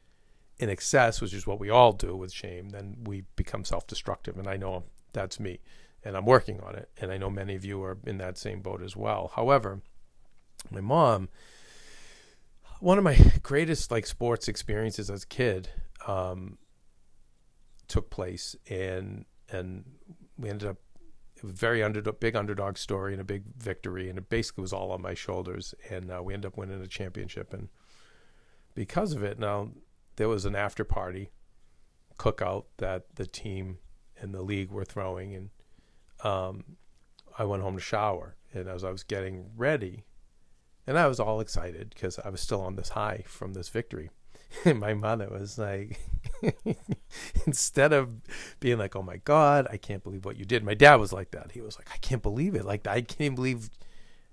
in 0.58 0.70
excess, 0.70 1.20
which 1.20 1.34
is 1.34 1.46
what 1.46 1.60
we 1.60 1.70
all 1.70 1.92
do 1.92 2.16
with 2.16 2.32
shame, 2.32 2.70
then 2.70 2.96
we 3.04 3.24
become 3.36 3.64
self 3.64 3.86
destructive. 3.86 4.38
And 4.38 4.48
I 4.48 4.56
know 4.56 4.84
that's 5.12 5.38
me. 5.38 5.60
And 6.02 6.16
I'm 6.16 6.24
working 6.24 6.60
on 6.60 6.76
it. 6.76 6.88
And 6.98 7.10
I 7.10 7.18
know 7.18 7.30
many 7.30 7.54
of 7.56 7.64
you 7.64 7.82
are 7.82 7.98
in 8.04 8.18
that 8.18 8.38
same 8.38 8.60
boat 8.60 8.82
as 8.82 8.96
well. 8.96 9.32
However, 9.34 9.80
my 10.70 10.80
mom, 10.80 11.28
one 12.80 12.98
of 12.98 13.04
my 13.04 13.16
greatest 13.42 13.90
like 13.90 14.06
sports 14.06 14.48
experiences 14.48 15.10
as 15.10 15.22
a 15.22 15.26
kid 15.26 15.68
um, 16.06 16.58
took 17.88 18.10
place 18.10 18.56
and 18.68 19.24
and 19.50 19.84
we 20.38 20.50
ended 20.50 20.68
up 20.68 20.76
a 21.42 21.46
very 21.46 21.82
underdog, 21.82 22.20
big 22.20 22.36
underdog 22.36 22.78
story 22.78 23.12
and 23.12 23.20
a 23.20 23.24
big 23.24 23.44
victory, 23.58 24.08
and 24.08 24.18
it 24.18 24.28
basically 24.28 24.62
was 24.62 24.72
all 24.72 24.90
on 24.92 25.02
my 25.02 25.14
shoulders. 25.14 25.74
And 25.90 26.10
uh, 26.10 26.22
we 26.22 26.34
ended 26.34 26.52
up 26.52 26.56
winning 26.56 26.80
a 26.80 26.86
championship, 26.86 27.52
and 27.52 27.68
because 28.74 29.12
of 29.12 29.22
it, 29.22 29.38
now 29.38 29.70
there 30.16 30.28
was 30.28 30.44
an 30.44 30.56
after 30.56 30.84
party 30.84 31.30
cookout 32.18 32.64
that 32.78 33.16
the 33.16 33.26
team 33.26 33.78
and 34.18 34.32
the 34.32 34.42
league 34.42 34.70
were 34.70 34.84
throwing, 34.84 35.34
and 35.34 35.50
um, 36.24 36.64
I 37.38 37.44
went 37.44 37.62
home 37.62 37.76
to 37.76 37.82
shower, 37.82 38.36
and 38.54 38.68
as 38.68 38.84
I 38.84 38.90
was 38.90 39.02
getting 39.02 39.50
ready, 39.56 40.04
and 40.86 40.98
I 40.98 41.06
was 41.06 41.18
all 41.20 41.40
excited 41.40 41.90
because 41.94 42.18
I 42.18 42.28
was 42.28 42.40
still 42.40 42.60
on 42.60 42.76
this 42.76 42.90
high 42.90 43.24
from 43.26 43.54
this 43.54 43.68
victory. 43.68 44.10
And 44.64 44.78
my 44.78 44.94
mother 44.94 45.28
was 45.28 45.58
like, 45.58 45.98
instead 47.46 47.92
of 47.92 48.10
being 48.60 48.78
like, 48.78 48.94
"Oh 48.94 49.02
my 49.02 49.16
God, 49.18 49.66
I 49.70 49.76
can't 49.76 50.04
believe 50.04 50.24
what 50.24 50.36
you 50.36 50.44
did," 50.44 50.64
my 50.64 50.72
dad 50.72 50.94
was 50.96 51.12
like 51.12 51.32
that. 51.32 51.50
He 51.52 51.60
was 51.60 51.76
like, 51.76 51.88
"I 51.92 51.98
can't 51.98 52.22
believe 52.22 52.54
it. 52.54 52.64
Like 52.64 52.86
I 52.86 53.02
can't 53.02 53.34
believe 53.34 53.70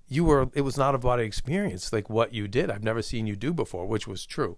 you 0.07 0.23
were. 0.23 0.49
It 0.53 0.61
was 0.61 0.77
not 0.77 0.95
a 0.95 0.99
body 0.99 1.23
experience. 1.23 1.91
Like 1.91 2.09
what 2.09 2.33
you 2.33 2.47
did. 2.47 2.69
I've 2.69 2.83
never 2.83 3.01
seen 3.01 3.27
you 3.27 3.35
do 3.35 3.53
before," 3.53 3.87
which 3.87 4.07
was 4.07 4.25
true. 4.25 4.57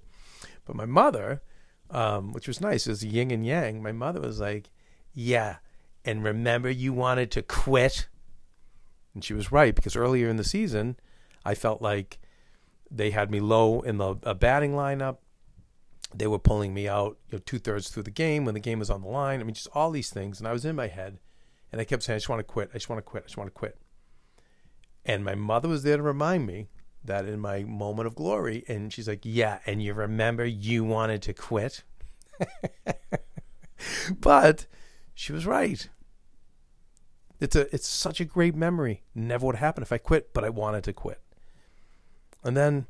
But 0.65 0.75
my 0.75 0.85
mother, 0.85 1.41
um, 1.89 2.33
which 2.33 2.47
was 2.47 2.61
nice, 2.61 2.85
is 2.85 3.03
yin 3.03 3.31
and 3.31 3.45
yang. 3.45 3.81
My 3.81 3.93
mother 3.93 4.19
was 4.21 4.39
like, 4.39 4.69
"Yeah, 5.13 5.57
and 6.03 6.23
remember 6.23 6.69
you 6.69 6.93
wanted 6.93 7.31
to 7.31 7.41
quit," 7.41 8.07
and 9.13 9.23
she 9.23 9.33
was 9.33 9.51
right 9.51 9.73
because 9.73 9.95
earlier 9.95 10.29
in 10.29 10.35
the 10.35 10.43
season, 10.43 10.97
I 11.45 11.55
felt 11.55 11.81
like 11.81 12.19
they 12.91 13.11
had 13.11 13.31
me 13.31 13.39
low 13.39 13.81
in 13.81 13.97
the 13.97 14.15
uh, 14.23 14.33
batting 14.33 14.73
lineup 14.73 15.17
they 16.17 16.27
were 16.27 16.39
pulling 16.39 16.73
me 16.73 16.87
out, 16.87 17.17
you 17.29 17.37
know, 17.37 17.43
two 17.45 17.59
thirds 17.59 17.89
through 17.89 18.03
the 18.03 18.11
game 18.11 18.45
when 18.45 18.53
the 18.53 18.59
game 18.59 18.79
was 18.79 18.89
on 18.89 19.01
the 19.01 19.07
line. 19.07 19.39
I 19.39 19.43
mean, 19.43 19.53
just 19.53 19.67
all 19.73 19.91
these 19.91 20.09
things, 20.09 20.39
and 20.39 20.47
I 20.47 20.53
was 20.53 20.65
in 20.65 20.75
my 20.75 20.87
head, 20.87 21.19
and 21.71 21.81
I 21.81 21.83
kept 21.83 22.03
saying, 22.03 22.15
"I 22.15 22.19
just 22.19 22.29
want 22.29 22.39
to 22.39 22.43
quit. 22.43 22.69
I 22.71 22.77
just 22.77 22.89
want 22.89 22.99
to 22.99 23.09
quit. 23.09 23.23
I 23.23 23.27
just 23.27 23.37
want 23.37 23.47
to 23.47 23.53
quit." 23.53 23.77
And 25.03 25.23
my 25.23 25.35
mother 25.35 25.67
was 25.67 25.83
there 25.83 25.97
to 25.97 26.03
remind 26.03 26.47
me 26.47 26.69
that 27.03 27.25
in 27.25 27.39
my 27.39 27.63
moment 27.63 28.07
of 28.07 28.15
glory, 28.15 28.63
and 28.67 28.91
she's 28.91 29.07
like, 29.07 29.21
"Yeah, 29.23 29.59
and 29.65 29.81
you 29.83 29.93
remember 29.93 30.45
you 30.45 30.83
wanted 30.83 31.21
to 31.23 31.33
quit." 31.33 31.83
but 34.19 34.67
she 35.13 35.33
was 35.33 35.45
right. 35.45 35.89
It's 37.39 37.55
a 37.55 37.73
it's 37.73 37.87
such 37.87 38.21
a 38.21 38.25
great 38.25 38.55
memory. 38.55 39.03
Never 39.13 39.45
would 39.45 39.55
happen 39.55 39.83
if 39.83 39.91
I 39.91 39.97
quit, 39.97 40.33
but 40.33 40.43
I 40.43 40.49
wanted 40.49 40.83
to 40.85 40.93
quit. 40.93 41.19
And 42.45 42.55
then 42.55 42.85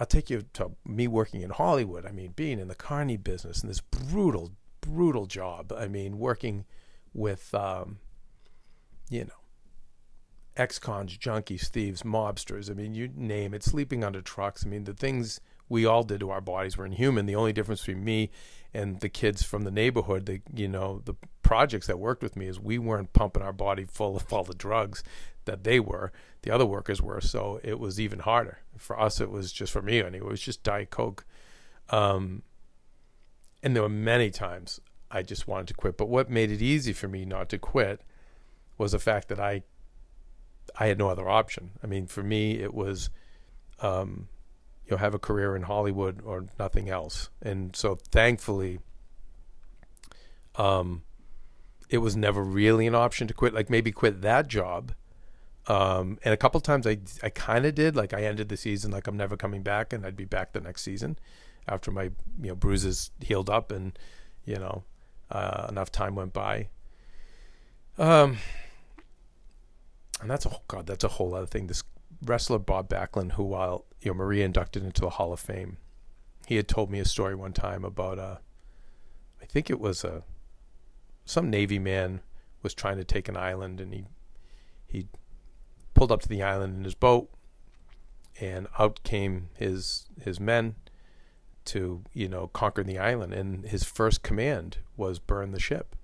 I'll 0.00 0.06
take 0.06 0.28
you 0.28 0.44
to 0.54 0.72
me 0.84 1.06
working 1.06 1.42
in 1.42 1.50
Hollywood. 1.50 2.04
I 2.04 2.10
mean, 2.10 2.32
being 2.34 2.58
in 2.58 2.66
the 2.66 2.74
carny 2.74 3.16
business 3.16 3.60
and 3.60 3.70
this 3.70 3.80
brutal, 3.80 4.50
brutal 4.80 5.26
job. 5.26 5.72
I 5.72 5.86
mean, 5.86 6.18
working 6.18 6.66
with, 7.14 7.54
um, 7.54 7.98
you 9.08 9.24
know, 9.24 9.30
ex-cons, 10.56 11.16
junkies, 11.16 11.68
thieves, 11.68 12.02
mobsters. 12.02 12.68
I 12.68 12.74
mean, 12.74 12.94
you 12.94 13.08
name 13.14 13.54
it. 13.54 13.62
Sleeping 13.62 14.02
under 14.02 14.20
trucks. 14.20 14.66
I 14.66 14.68
mean, 14.68 14.84
the 14.84 14.92
things 14.92 15.40
we 15.74 15.84
all 15.84 16.04
did 16.04 16.20
to 16.20 16.30
our 16.30 16.40
bodies 16.40 16.76
were 16.76 16.86
inhuman. 16.86 17.26
The 17.26 17.34
only 17.34 17.52
difference 17.52 17.80
between 17.80 18.04
me 18.04 18.30
and 18.72 19.00
the 19.00 19.08
kids 19.08 19.42
from 19.42 19.62
the 19.62 19.72
neighborhood, 19.72 20.26
the 20.26 20.40
you 20.54 20.68
know, 20.68 21.02
the 21.04 21.14
projects 21.42 21.88
that 21.88 21.98
worked 21.98 22.22
with 22.22 22.36
me 22.36 22.46
is 22.46 22.60
we 22.60 22.78
weren't 22.78 23.12
pumping 23.12 23.42
our 23.42 23.52
body 23.52 23.84
full 23.84 24.16
of 24.16 24.32
all 24.32 24.44
the 24.44 24.54
drugs 24.54 25.02
that 25.46 25.64
they 25.64 25.80
were, 25.80 26.12
the 26.42 26.50
other 26.52 26.64
workers 26.64 27.02
were. 27.02 27.20
So 27.20 27.58
it 27.64 27.80
was 27.80 27.98
even 27.98 28.20
harder. 28.20 28.60
For 28.78 28.98
us, 28.98 29.20
it 29.20 29.30
was 29.30 29.52
just 29.52 29.72
for 29.72 29.82
me 29.82 29.98
anyway, 29.98 30.18
it 30.18 30.24
was 30.24 30.40
just 30.40 30.62
Diet 30.62 30.90
Coke. 30.90 31.26
Um, 31.90 32.42
and 33.64 33.74
there 33.74 33.82
were 33.82 33.88
many 33.88 34.30
times 34.30 34.80
I 35.10 35.22
just 35.22 35.48
wanted 35.48 35.66
to 35.68 35.74
quit. 35.74 35.96
But 35.96 36.08
what 36.08 36.30
made 36.30 36.52
it 36.52 36.62
easy 36.62 36.92
for 36.92 37.08
me 37.08 37.24
not 37.24 37.48
to 37.48 37.58
quit 37.58 38.00
was 38.78 38.92
the 38.92 39.00
fact 39.00 39.26
that 39.28 39.40
I 39.40 39.64
I 40.78 40.86
had 40.86 40.98
no 40.98 41.08
other 41.08 41.28
option. 41.28 41.72
I 41.82 41.86
mean, 41.88 42.06
for 42.06 42.22
me, 42.22 42.58
it 42.58 42.72
was, 42.72 43.10
um, 43.80 44.28
you 44.86 44.92
know, 44.92 44.96
have 44.98 45.14
a 45.14 45.18
career 45.18 45.56
in 45.56 45.62
Hollywood 45.62 46.20
or 46.24 46.46
nothing 46.58 46.88
else. 46.88 47.30
And 47.40 47.74
so, 47.74 47.98
thankfully, 48.10 48.80
um, 50.56 51.02
it 51.88 51.98
was 51.98 52.16
never 52.16 52.42
really 52.42 52.86
an 52.86 52.94
option 52.94 53.26
to 53.28 53.34
quit. 53.34 53.54
Like 53.54 53.70
maybe 53.70 53.92
quit 53.92 54.22
that 54.22 54.48
job, 54.48 54.92
um, 55.66 56.18
and 56.24 56.34
a 56.34 56.36
couple 56.36 56.60
times 56.60 56.86
I, 56.86 56.98
I 57.22 57.30
kind 57.30 57.66
of 57.66 57.74
did. 57.74 57.96
Like 57.96 58.12
I 58.12 58.24
ended 58.24 58.48
the 58.48 58.56
season 58.56 58.90
like 58.90 59.06
I'm 59.06 59.16
never 59.16 59.36
coming 59.36 59.62
back, 59.62 59.92
and 59.92 60.04
I'd 60.04 60.16
be 60.16 60.24
back 60.24 60.52
the 60.52 60.60
next 60.60 60.82
season 60.82 61.18
after 61.66 61.90
my 61.90 62.04
you 62.04 62.48
know 62.48 62.54
bruises 62.54 63.10
healed 63.20 63.48
up 63.48 63.72
and 63.72 63.98
you 64.44 64.56
know 64.56 64.84
uh, 65.30 65.66
enough 65.68 65.90
time 65.90 66.14
went 66.14 66.32
by. 66.32 66.68
Um, 67.96 68.38
and 70.20 70.30
that's 70.30 70.46
a 70.46 70.50
God, 70.68 70.86
that's 70.86 71.04
a 71.04 71.08
whole 71.08 71.34
other 71.34 71.46
thing. 71.46 71.66
This 71.66 71.82
wrestler 72.24 72.58
Bob 72.58 72.88
Backlund, 72.88 73.32
who 73.32 73.44
while 73.44 73.84
you 74.00 74.10
know 74.10 74.14
Maria 74.14 74.44
inducted 74.44 74.84
into 74.84 75.00
the 75.00 75.10
Hall 75.10 75.32
of 75.32 75.40
Fame, 75.40 75.78
he 76.46 76.56
had 76.56 76.68
told 76.68 76.90
me 76.90 76.98
a 76.98 77.04
story 77.04 77.34
one 77.34 77.52
time 77.52 77.84
about 77.84 78.18
uh, 78.18 78.36
I 79.42 79.46
think 79.46 79.70
it 79.70 79.80
was 79.80 80.04
a 80.04 80.24
some 81.24 81.50
Navy 81.50 81.78
man 81.78 82.20
was 82.62 82.74
trying 82.74 82.96
to 82.96 83.04
take 83.04 83.28
an 83.28 83.36
island, 83.36 83.80
and 83.80 83.92
he 83.92 84.04
he 84.86 85.08
pulled 85.94 86.12
up 86.12 86.22
to 86.22 86.28
the 86.28 86.42
island 86.42 86.76
in 86.76 86.84
his 86.84 86.94
boat, 86.94 87.30
and 88.40 88.68
out 88.78 89.02
came 89.02 89.50
his 89.54 90.06
his 90.22 90.40
men 90.40 90.76
to 91.66 92.02
you 92.12 92.28
know 92.28 92.48
conquer 92.48 92.82
the 92.82 92.98
island. 92.98 93.32
And 93.32 93.66
his 93.66 93.84
first 93.84 94.22
command 94.22 94.78
was 94.96 95.18
burn 95.18 95.52
the 95.52 95.60
ship, 95.60 95.96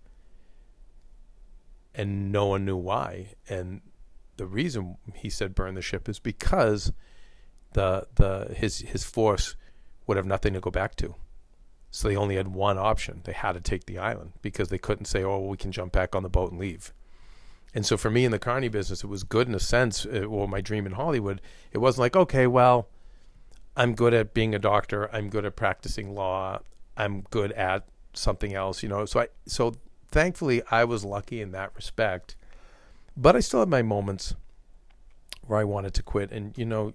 and 1.94 2.30
no 2.32 2.46
one 2.46 2.64
knew 2.64 2.76
why. 2.76 3.34
And 3.48 3.80
the 4.40 4.46
reason 4.46 4.96
he 5.14 5.28
said 5.28 5.54
burn 5.54 5.74
the 5.74 5.82
ship 5.82 6.08
is 6.08 6.18
because 6.18 6.94
the 7.74 8.06
the 8.14 8.54
his 8.56 8.78
his 8.78 9.04
force 9.04 9.54
would 10.06 10.16
have 10.16 10.24
nothing 10.24 10.54
to 10.54 10.60
go 10.60 10.70
back 10.70 10.96
to. 10.96 11.14
So 11.90 12.08
they 12.08 12.16
only 12.16 12.36
had 12.36 12.48
one 12.48 12.78
option. 12.78 13.20
They 13.24 13.34
had 13.34 13.52
to 13.52 13.60
take 13.60 13.84
the 13.84 13.98
island 13.98 14.32
because 14.40 14.70
they 14.70 14.78
couldn't 14.78 15.04
say, 15.04 15.22
"Oh, 15.22 15.40
we 15.40 15.58
can 15.58 15.72
jump 15.72 15.92
back 15.92 16.14
on 16.14 16.22
the 16.22 16.30
boat 16.30 16.52
and 16.52 16.58
leave." 16.58 16.94
And 17.74 17.84
so 17.84 17.98
for 17.98 18.08
me 18.08 18.24
in 18.24 18.30
the 18.30 18.38
carny 18.38 18.68
business, 18.68 19.04
it 19.04 19.08
was 19.08 19.24
good 19.24 19.46
in 19.46 19.54
a 19.54 19.60
sense. 19.60 20.06
Uh, 20.06 20.24
well, 20.26 20.46
my 20.46 20.62
dream 20.62 20.86
in 20.86 20.92
Hollywood, 20.92 21.42
it 21.70 21.78
wasn't 21.78 22.00
like, 22.00 22.16
okay, 22.16 22.46
well, 22.46 22.88
I'm 23.76 23.94
good 23.94 24.14
at 24.14 24.32
being 24.32 24.54
a 24.54 24.58
doctor. 24.58 25.14
I'm 25.14 25.28
good 25.28 25.44
at 25.44 25.54
practicing 25.54 26.14
law. 26.14 26.60
I'm 26.96 27.26
good 27.28 27.52
at 27.52 27.86
something 28.14 28.54
else, 28.54 28.82
you 28.82 28.88
know. 28.88 29.04
So 29.04 29.20
I, 29.20 29.28
so 29.46 29.74
thankfully, 30.10 30.62
I 30.70 30.84
was 30.84 31.04
lucky 31.04 31.42
in 31.42 31.52
that 31.52 31.76
respect. 31.76 32.36
But 33.20 33.36
I 33.36 33.40
still 33.40 33.60
had 33.60 33.68
my 33.68 33.82
moments 33.82 34.34
where 35.46 35.58
I 35.58 35.64
wanted 35.64 35.92
to 35.92 36.02
quit, 36.02 36.32
and 36.32 36.56
you 36.56 36.64
know, 36.64 36.94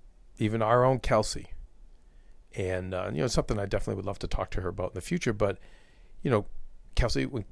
even 0.41 0.61
our 0.61 0.83
own 0.83 0.99
Kelsey. 0.99 1.47
And, 2.55 2.93
uh, 2.93 3.09
you 3.13 3.21
know, 3.21 3.27
something 3.27 3.59
I 3.59 3.65
definitely 3.65 3.95
would 3.95 4.05
love 4.05 4.19
to 4.19 4.27
talk 4.27 4.49
to 4.51 4.61
her 4.61 4.69
about 4.69 4.91
in 4.91 4.95
the 4.95 5.01
future. 5.01 5.33
But, 5.33 5.57
you 6.21 6.31
know, 6.31 6.45
Kelsey, 6.95 7.25
when 7.25 7.45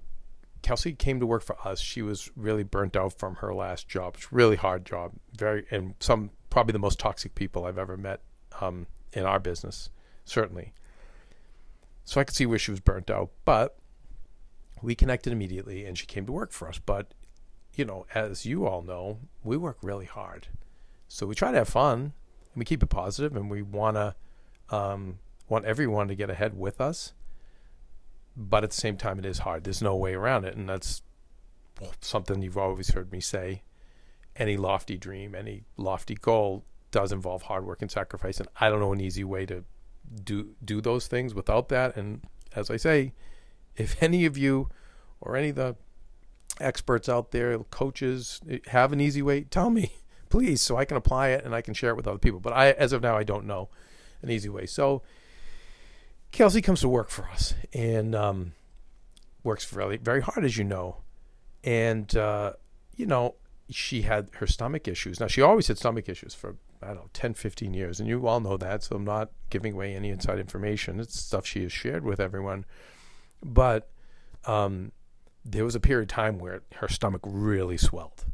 Kelsey 0.61 0.93
came 0.93 1.19
to 1.19 1.25
work 1.25 1.43
for 1.43 1.55
us, 1.65 1.79
she 1.79 2.01
was 2.01 2.29
really 2.35 2.63
burnt 2.63 2.97
out 2.97 3.13
from 3.13 3.35
her 3.35 3.53
last 3.53 3.87
job. 3.87 4.15
It's 4.15 4.25
a 4.25 4.35
really 4.35 4.57
hard 4.57 4.85
job, 4.85 5.13
very, 5.37 5.65
and 5.71 5.93
some 5.99 6.31
probably 6.49 6.73
the 6.73 6.79
most 6.79 6.99
toxic 6.99 7.35
people 7.35 7.65
I've 7.65 7.77
ever 7.77 7.95
met 7.95 8.21
um, 8.59 8.87
in 9.13 9.23
our 9.23 9.39
business, 9.39 9.89
certainly. 10.25 10.73
So 12.03 12.19
I 12.19 12.23
could 12.23 12.35
see 12.35 12.45
where 12.45 12.59
she 12.59 12.71
was 12.71 12.79
burnt 12.79 13.09
out. 13.09 13.29
But 13.45 13.77
we 14.81 14.95
connected 14.95 15.31
immediately 15.31 15.85
and 15.85 15.97
she 15.97 16.07
came 16.07 16.25
to 16.25 16.31
work 16.31 16.51
for 16.51 16.67
us. 16.67 16.79
But, 16.79 17.13
you 17.75 17.85
know, 17.85 18.05
as 18.15 18.45
you 18.45 18.65
all 18.65 18.81
know, 18.81 19.19
we 19.43 19.55
work 19.55 19.77
really 19.83 20.05
hard. 20.05 20.47
So 21.07 21.25
we 21.25 21.35
try 21.35 21.51
to 21.51 21.57
have 21.57 21.69
fun 21.69 22.13
we 22.59 22.65
keep 22.65 22.83
it 22.83 22.89
positive 22.89 23.35
and 23.35 23.49
we 23.49 23.61
want 23.61 23.95
to 23.95 24.15
um, 24.69 25.19
want 25.47 25.65
everyone 25.65 26.07
to 26.07 26.15
get 26.15 26.29
ahead 26.29 26.57
with 26.57 26.79
us 26.79 27.13
but 28.35 28.63
at 28.63 28.69
the 28.69 28.75
same 28.75 28.95
time 28.95 29.19
it 29.19 29.25
is 29.25 29.39
hard. 29.39 29.65
There's 29.65 29.81
no 29.81 29.95
way 29.95 30.13
around 30.13 30.45
it 30.45 30.55
and 30.55 30.69
that's 30.69 31.01
something 31.99 32.41
you've 32.41 32.57
always 32.57 32.91
heard 32.91 33.11
me 33.11 33.19
say. 33.19 33.63
Any 34.35 34.55
lofty 34.55 34.97
dream 34.97 35.35
any 35.35 35.63
lofty 35.75 36.15
goal 36.15 36.63
does 36.91 37.11
involve 37.11 37.43
hard 37.43 37.65
work 37.65 37.81
and 37.81 37.91
sacrifice 37.91 38.39
and 38.39 38.47
i 38.59 38.69
don't 38.69 38.79
know 38.79 38.93
an 38.93 39.01
easy 39.01 39.23
way 39.23 39.45
to 39.45 39.63
do 40.23 40.55
do 40.63 40.81
those 40.81 41.07
things 41.07 41.35
without 41.35 41.69
that 41.69 41.95
and 41.95 42.21
as 42.55 42.69
i 42.69 42.77
say 42.77 43.13
if 43.75 44.01
any 44.03 44.25
of 44.25 44.37
you 44.37 44.69
or 45.21 45.35
any 45.35 45.49
of 45.49 45.55
the 45.55 45.75
experts 46.59 47.07
out 47.07 47.31
there 47.31 47.57
coaches 47.59 48.41
have 48.67 48.91
an 48.91 48.99
easy 48.99 49.21
way 49.21 49.41
tell 49.41 49.69
me 49.69 49.93
please, 50.29 50.61
so 50.61 50.77
I 50.77 50.85
can 50.85 50.97
apply 50.97 51.29
it 51.29 51.43
and 51.43 51.53
I 51.53 51.61
can 51.61 51.73
share 51.73 51.91
it 51.91 51.95
with 51.95 52.07
other 52.07 52.19
people. 52.19 52.39
But 52.39 52.53
I, 52.53 52.71
as 52.71 52.93
of 52.93 53.01
now, 53.01 53.17
I 53.17 53.23
don't 53.23 53.45
know 53.45 53.69
an 54.21 54.29
easy 54.29 54.49
way. 54.49 54.65
So 54.65 55.01
Kelsey 56.31 56.61
comes 56.61 56.81
to 56.81 56.89
work 56.89 57.09
for 57.09 57.25
us 57.25 57.53
and 57.73 58.15
um, 58.15 58.53
works 59.43 59.65
very, 59.65 59.97
very 59.97 60.21
hard, 60.21 60.45
as 60.45 60.57
you 60.57 60.63
know. 60.63 60.97
And, 61.63 62.15
uh, 62.15 62.53
you 62.95 63.05
know, 63.05 63.35
she 63.69 64.03
had 64.03 64.29
her 64.35 64.47
stomach 64.47 64.87
issues. 64.87 65.19
Now, 65.19 65.27
she 65.27 65.41
always 65.41 65.67
had 65.67 65.77
stomach 65.77 66.07
issues 66.07 66.33
for, 66.33 66.55
I 66.81 66.87
don't 66.87 66.95
know, 66.95 67.09
10, 67.13 67.33
15 67.33 67.73
years. 67.73 67.99
And 67.99 68.07
you 68.07 68.25
all 68.27 68.39
know 68.39 68.57
that. 68.57 68.83
So 68.83 68.95
I'm 68.95 69.05
not 69.05 69.31
giving 69.49 69.73
away 69.73 69.95
any 69.95 70.09
inside 70.09 70.39
information. 70.39 70.99
It's 70.99 71.19
stuff 71.19 71.45
she 71.45 71.63
has 71.63 71.71
shared 71.71 72.03
with 72.03 72.19
everyone. 72.19 72.65
But 73.43 73.89
um, 74.45 74.91
there 75.43 75.65
was 75.65 75.75
a 75.75 75.79
period 75.79 76.09
of 76.09 76.15
time 76.15 76.39
where 76.39 76.61
her 76.75 76.87
stomach 76.87 77.21
really 77.25 77.77
swelled 77.77 78.25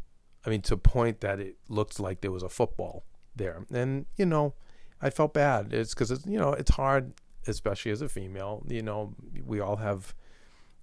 I 0.45 0.49
mean, 0.49 0.61
to 0.61 0.77
point 0.77 1.21
that 1.21 1.39
it 1.39 1.57
looked 1.67 1.99
like 1.99 2.21
there 2.21 2.31
was 2.31 2.43
a 2.43 2.49
football 2.49 3.03
there. 3.35 3.65
And, 3.73 4.05
you 4.15 4.25
know, 4.25 4.53
I 5.01 5.09
felt 5.09 5.33
bad. 5.33 5.73
It's 5.73 5.93
because, 5.93 6.11
it's, 6.11 6.25
you 6.25 6.37
know, 6.37 6.53
it's 6.53 6.71
hard, 6.71 7.13
especially 7.47 7.91
as 7.91 8.01
a 8.01 8.09
female. 8.09 8.63
You 8.67 8.83
know, 8.83 9.15
we 9.43 9.59
all 9.59 9.77
have, 9.77 10.13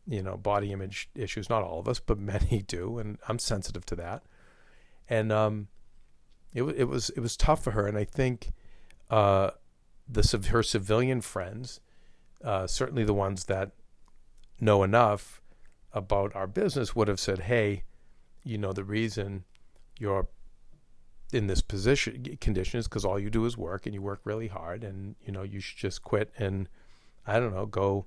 you 0.06 0.22
know, 0.22 0.36
body 0.36 0.72
image 0.72 1.08
issues. 1.14 1.48
Not 1.48 1.62
all 1.62 1.78
of 1.78 1.88
us, 1.88 2.00
but 2.00 2.18
many 2.32 2.62
do. 2.66 2.98
And 2.98 3.18
I'm 3.28 3.38
sensitive 3.38 3.86
to 3.86 3.96
that. 3.96 4.24
And 5.08 5.30
um, 5.30 5.68
it, 6.54 6.62
it 6.62 6.84
was 6.84 7.10
it 7.10 7.20
was 7.20 7.36
tough 7.36 7.62
for 7.62 7.72
her. 7.72 7.86
And 7.86 7.96
I 7.96 8.04
think 8.04 8.52
uh, 9.10 9.50
the 10.08 10.48
her 10.50 10.62
civilian 10.62 11.20
friends, 11.20 11.80
uh, 12.44 12.66
certainly 12.66 13.04
the 13.04 13.14
ones 13.14 13.44
that 13.44 13.72
know 14.60 14.82
enough 14.82 15.40
about 15.92 16.34
our 16.34 16.46
business, 16.46 16.96
would 16.96 17.08
have 17.08 17.20
said, 17.20 17.40
hey, 17.40 17.84
you 18.44 18.58
know, 18.58 18.72
the 18.72 18.84
reason 18.84 19.44
you're 20.02 20.26
in 21.32 21.46
this 21.46 21.62
position 21.62 22.36
condition 22.40 22.78
is 22.78 22.86
because 22.86 23.04
all 23.04 23.18
you 23.18 23.30
do 23.30 23.46
is 23.46 23.56
work 23.56 23.86
and 23.86 23.94
you 23.94 24.02
work 24.02 24.20
really 24.24 24.48
hard 24.48 24.84
and 24.84 25.14
you 25.24 25.32
know 25.32 25.42
you 25.42 25.60
should 25.60 25.78
just 25.78 26.02
quit 26.02 26.30
and 26.36 26.68
I 27.26 27.38
don't 27.38 27.54
know 27.54 27.64
go 27.64 28.06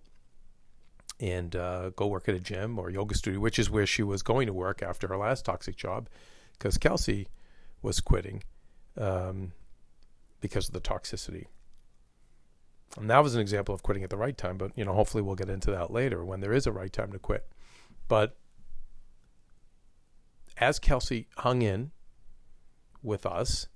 and 1.20 1.56
uh, 1.56 1.92
go 1.92 2.08
work 2.08 2.28
at 2.28 2.36
a 2.36 2.40
gym 2.40 2.78
or 2.78 2.90
yoga 2.90 3.16
studio, 3.16 3.40
which 3.40 3.60
is 3.60 3.70
where 3.70 3.86
she 3.86 4.04
was 4.04 4.22
going 4.22 4.48
to 4.48 4.54
work 4.54 4.84
after 4.84 5.08
her 5.08 5.18
last 5.18 5.46
toxic 5.46 5.76
job, 5.76 6.10
because 6.58 6.78
Kelsey 6.78 7.28
was 7.82 8.02
quitting 8.02 8.44
um, 8.98 9.54
because 10.42 10.68
of 10.68 10.74
the 10.74 10.82
toxicity. 10.82 11.46
And 12.98 13.10
that 13.10 13.24
was 13.24 13.36
an 13.36 13.42
example 13.42 13.74
of 13.74 13.84
quitting 13.84 14.04
at 14.04 14.10
the 14.10 14.18
right 14.18 14.38
time, 14.38 14.58
but 14.58 14.72
you 14.76 14.86
know, 14.86 14.94
hopefully 14.94 15.24
we'll 15.24 15.36
get 15.36 15.50
into 15.50 15.72
that 15.72 15.92
later 15.92 16.24
when 16.24 16.42
there 16.42 16.54
is 16.54 16.68
a 16.68 16.72
right 16.72 16.92
time 16.92 17.12
to 17.12 17.20
quit. 17.20 17.48
But 18.08 18.38
as 20.58 20.80
Kelsey 20.80 21.28
hung 21.38 21.62
in 21.62 21.92
with 23.02 23.26
us, 23.26 23.68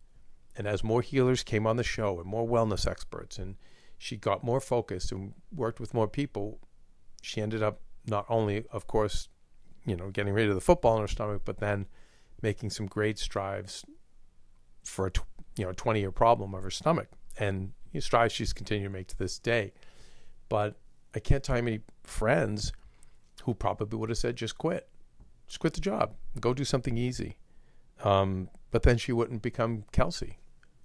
and 0.55 0.67
as 0.67 0.83
more 0.83 1.01
healers 1.01 1.43
came 1.43 1.67
on 1.67 1.77
the 1.77 1.83
show 1.83 2.19
and 2.19 2.27
more 2.27 2.47
wellness 2.47 2.89
experts, 2.89 3.37
and 3.37 3.55
she 3.97 4.17
got 4.17 4.43
more 4.43 4.59
focused 4.59 5.11
and 5.11 5.33
worked 5.53 5.79
with 5.79 5.93
more 5.93 6.07
people, 6.07 6.59
she 7.21 7.41
ended 7.41 7.61
up 7.61 7.81
not 8.05 8.25
only, 8.29 8.65
of 8.71 8.87
course, 8.87 9.29
you 9.85 9.95
know, 9.95 10.09
getting 10.09 10.33
rid 10.33 10.49
of 10.49 10.55
the 10.55 10.61
football 10.61 10.95
in 10.95 11.01
her 11.01 11.07
stomach, 11.07 11.43
but 11.45 11.59
then 11.59 11.85
making 12.41 12.69
some 12.69 12.87
great 12.87 13.19
strides 13.19 13.85
for 14.83 15.07
a 15.07 15.11
you 15.57 15.65
know 15.65 15.73
20 15.73 15.99
year 15.99 16.11
problem 16.11 16.53
of 16.53 16.63
her 16.63 16.71
stomach, 16.71 17.09
and 17.37 17.73
you 17.91 17.97
know, 17.97 17.99
strides 17.99 18.33
she's 18.33 18.53
continued 18.53 18.85
to 18.85 18.89
make 18.89 19.07
to 19.07 19.17
this 19.17 19.37
day. 19.39 19.73
But 20.47 20.77
I 21.13 21.19
can't 21.19 21.43
tell 21.43 21.57
you 21.57 21.63
many 21.63 21.79
friends 22.03 22.71
who 23.43 23.53
probably 23.53 23.97
would 23.97 24.09
have 24.09 24.17
said 24.17 24.35
just 24.35 24.57
quit 24.57 24.88
just 25.49 25.59
quit 25.59 25.73
the 25.73 25.81
job, 25.81 26.13
go 26.39 26.53
do 26.53 26.63
something 26.63 26.97
easy. 26.97 27.37
Um, 28.03 28.49
but 28.71 28.83
then 28.83 28.97
she 28.97 29.11
wouldn't 29.11 29.41
become 29.41 29.83
Kelsey, 29.91 30.37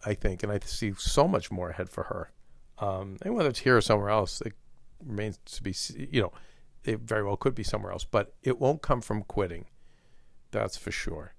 I 0.04 0.14
think, 0.14 0.42
and 0.42 0.50
I 0.50 0.58
see 0.64 0.92
so 0.98 1.28
much 1.28 1.52
more 1.52 1.70
ahead 1.70 1.88
for 1.90 2.04
her. 2.04 2.32
Um, 2.78 3.18
and 3.22 3.34
whether 3.34 3.50
it's 3.50 3.60
here 3.60 3.76
or 3.76 3.80
somewhere 3.80 4.08
else, 4.08 4.40
it 4.40 4.54
remains 5.04 5.38
to 5.44 5.62
be, 5.62 5.74
you 6.10 6.22
know, 6.22 6.32
it 6.82 7.00
very 7.00 7.22
well 7.22 7.36
could 7.36 7.54
be 7.54 7.62
somewhere 7.62 7.92
else, 7.92 8.04
but 8.04 8.34
it 8.42 8.58
won't 8.58 8.82
come 8.82 9.00
from 9.00 9.22
quitting. 9.22 9.66
That's 10.50 10.76
for 10.76 10.90
sure. 10.90 11.34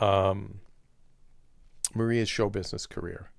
Um, 0.00 0.60
Maria's 1.94 2.28
show 2.28 2.48
business 2.48 2.86
career, 2.86 3.30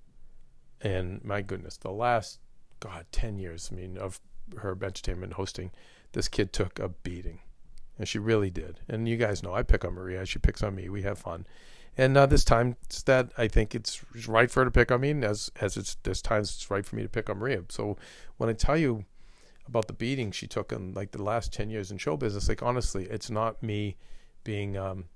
and 0.80 1.24
my 1.24 1.42
goodness, 1.42 1.76
the 1.76 1.90
last 1.90 2.38
God 2.78 3.06
ten 3.10 3.38
years, 3.38 3.70
I 3.72 3.74
mean, 3.74 3.98
of 3.98 4.20
her 4.58 4.72
entertainment 4.72 5.34
hosting, 5.34 5.72
this 6.12 6.28
kid 6.28 6.52
took 6.52 6.78
a 6.78 6.88
beating 6.88 7.40
and 7.98 8.08
she 8.08 8.18
really 8.18 8.50
did. 8.50 8.80
And 8.88 9.08
you 9.08 9.16
guys 9.16 9.42
know 9.42 9.54
I 9.54 9.62
pick 9.62 9.84
on 9.84 9.94
Maria, 9.94 10.26
she 10.26 10.38
picks 10.38 10.62
on 10.62 10.74
me. 10.74 10.88
We 10.88 11.02
have 11.02 11.18
fun, 11.18 11.46
and 11.96 12.16
uh, 12.16 12.26
this 12.26 12.44
time 12.44 12.76
it's 12.84 13.02
that 13.04 13.30
I 13.38 13.48
think 13.48 13.74
it's 13.74 14.02
right 14.26 14.50
for 14.50 14.60
her 14.60 14.64
to 14.64 14.70
pick 14.70 14.90
on 14.90 15.00
me, 15.00 15.10
and 15.10 15.24
as 15.24 15.50
as 15.60 15.76
it's 15.76 15.96
there's 16.02 16.22
times 16.22 16.54
it's 16.54 16.70
right 16.70 16.84
for 16.84 16.96
me 16.96 17.02
to 17.02 17.08
pick 17.08 17.30
on 17.30 17.38
Maria. 17.38 17.62
So 17.68 17.96
when 18.36 18.50
I 18.50 18.52
tell 18.52 18.76
you 18.76 19.04
about 19.66 19.86
the 19.86 19.94
beating 19.94 20.30
she 20.30 20.46
took 20.46 20.72
in 20.72 20.92
like 20.92 21.12
the 21.12 21.22
last 21.22 21.52
ten 21.52 21.70
years 21.70 21.90
in 21.90 21.98
show 21.98 22.16
business, 22.16 22.48
like 22.48 22.62
honestly, 22.62 23.04
it's 23.10 23.30
not 23.30 23.62
me 23.62 23.96
being 24.42 24.76
um, 24.76 25.06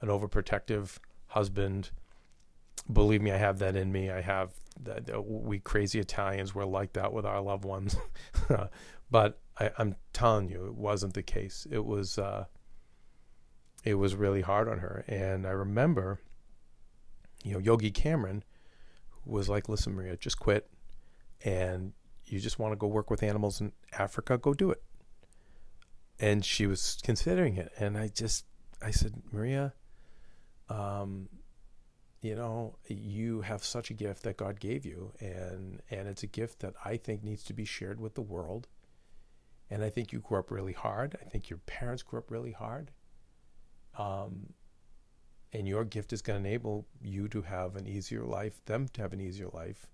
an 0.00 0.08
overprotective 0.08 0.98
husband. 1.28 1.90
Believe 2.90 3.20
me, 3.22 3.32
I 3.32 3.36
have 3.36 3.58
that 3.58 3.76
in 3.76 3.90
me. 3.90 4.10
I 4.10 4.20
have 4.20 4.52
that. 4.82 5.26
We 5.26 5.58
crazy 5.58 5.98
Italians 5.98 6.54
were 6.54 6.66
like 6.66 6.92
that 6.92 7.12
with 7.12 7.26
our 7.26 7.40
loved 7.40 7.64
ones, 7.64 7.96
but 9.10 9.40
I, 9.58 9.70
am 9.78 9.96
telling 10.12 10.48
you, 10.48 10.66
it 10.66 10.74
wasn't 10.74 11.14
the 11.14 11.22
case. 11.22 11.66
It 11.70 11.84
was, 11.84 12.18
uh, 12.18 12.44
it 13.84 13.94
was 13.94 14.14
really 14.14 14.42
hard 14.42 14.68
on 14.68 14.78
her. 14.78 15.04
And 15.08 15.46
I 15.46 15.50
remember, 15.50 16.20
you 17.44 17.52
know, 17.52 17.58
Yogi 17.58 17.90
Cameron 17.90 18.44
was 19.24 19.48
like, 19.48 19.68
"Listen, 19.68 19.94
Maria, 19.94 20.16
just 20.16 20.38
quit, 20.38 20.70
and 21.44 21.92
you 22.26 22.40
just 22.40 22.58
want 22.58 22.72
to 22.72 22.76
go 22.76 22.86
work 22.86 23.10
with 23.10 23.22
animals 23.22 23.60
in 23.60 23.72
Africa, 23.92 24.38
go 24.38 24.54
do 24.54 24.70
it." 24.70 24.82
And 26.18 26.44
she 26.44 26.66
was 26.66 26.98
considering 27.02 27.56
it, 27.56 27.72
and 27.78 27.96
I 27.96 28.08
just, 28.08 28.44
I 28.82 28.90
said, 28.90 29.22
Maria, 29.30 29.72
um, 30.68 31.28
you 32.20 32.34
know, 32.34 32.76
you 32.88 33.42
have 33.42 33.62
such 33.62 33.90
a 33.90 33.94
gift 33.94 34.24
that 34.24 34.36
God 34.36 34.58
gave 34.58 34.84
you, 34.84 35.12
and 35.20 35.80
and 35.90 36.08
it's 36.08 36.22
a 36.24 36.26
gift 36.26 36.60
that 36.60 36.74
I 36.84 36.96
think 36.96 37.22
needs 37.22 37.44
to 37.44 37.52
be 37.52 37.64
shared 37.64 38.00
with 38.00 38.14
the 38.14 38.22
world. 38.22 38.66
And 39.70 39.84
I 39.84 39.90
think 39.90 40.12
you 40.12 40.20
grew 40.20 40.38
up 40.38 40.50
really 40.50 40.72
hard. 40.72 41.16
I 41.20 41.28
think 41.28 41.50
your 41.50 41.58
parents 41.66 42.02
grew 42.02 42.18
up 42.18 42.30
really 42.30 42.52
hard. 42.52 42.90
Um, 43.98 44.54
and 45.52 45.66
your 45.66 45.84
gift 45.84 46.12
is 46.12 46.22
going 46.22 46.42
to 46.42 46.48
enable 46.48 46.86
you 47.00 47.28
to 47.28 47.42
have 47.42 47.76
an 47.76 47.86
easier 47.86 48.24
life, 48.24 48.64
them 48.66 48.88
to 48.94 49.02
have 49.02 49.12
an 49.12 49.20
easier 49.20 49.48
life. 49.52 49.86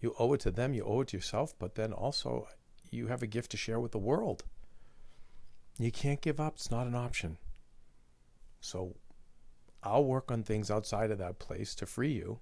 You 0.00 0.14
owe 0.18 0.32
it 0.34 0.40
to 0.40 0.50
them, 0.50 0.74
you 0.74 0.84
owe 0.84 1.00
it 1.00 1.08
to 1.08 1.16
yourself, 1.16 1.54
but 1.58 1.74
then 1.74 1.92
also 1.92 2.46
you 2.90 3.08
have 3.08 3.22
a 3.22 3.26
gift 3.26 3.50
to 3.52 3.56
share 3.56 3.80
with 3.80 3.92
the 3.92 3.98
world. 3.98 4.44
You 5.78 5.90
can't 5.90 6.20
give 6.20 6.40
up, 6.40 6.54
it's 6.54 6.70
not 6.70 6.86
an 6.86 6.94
option. 6.94 7.38
So 8.60 8.96
I'll 9.82 10.04
work 10.04 10.30
on 10.30 10.42
things 10.42 10.70
outside 10.70 11.10
of 11.10 11.18
that 11.18 11.38
place 11.38 11.74
to 11.76 11.86
free 11.86 12.12
you, 12.12 12.40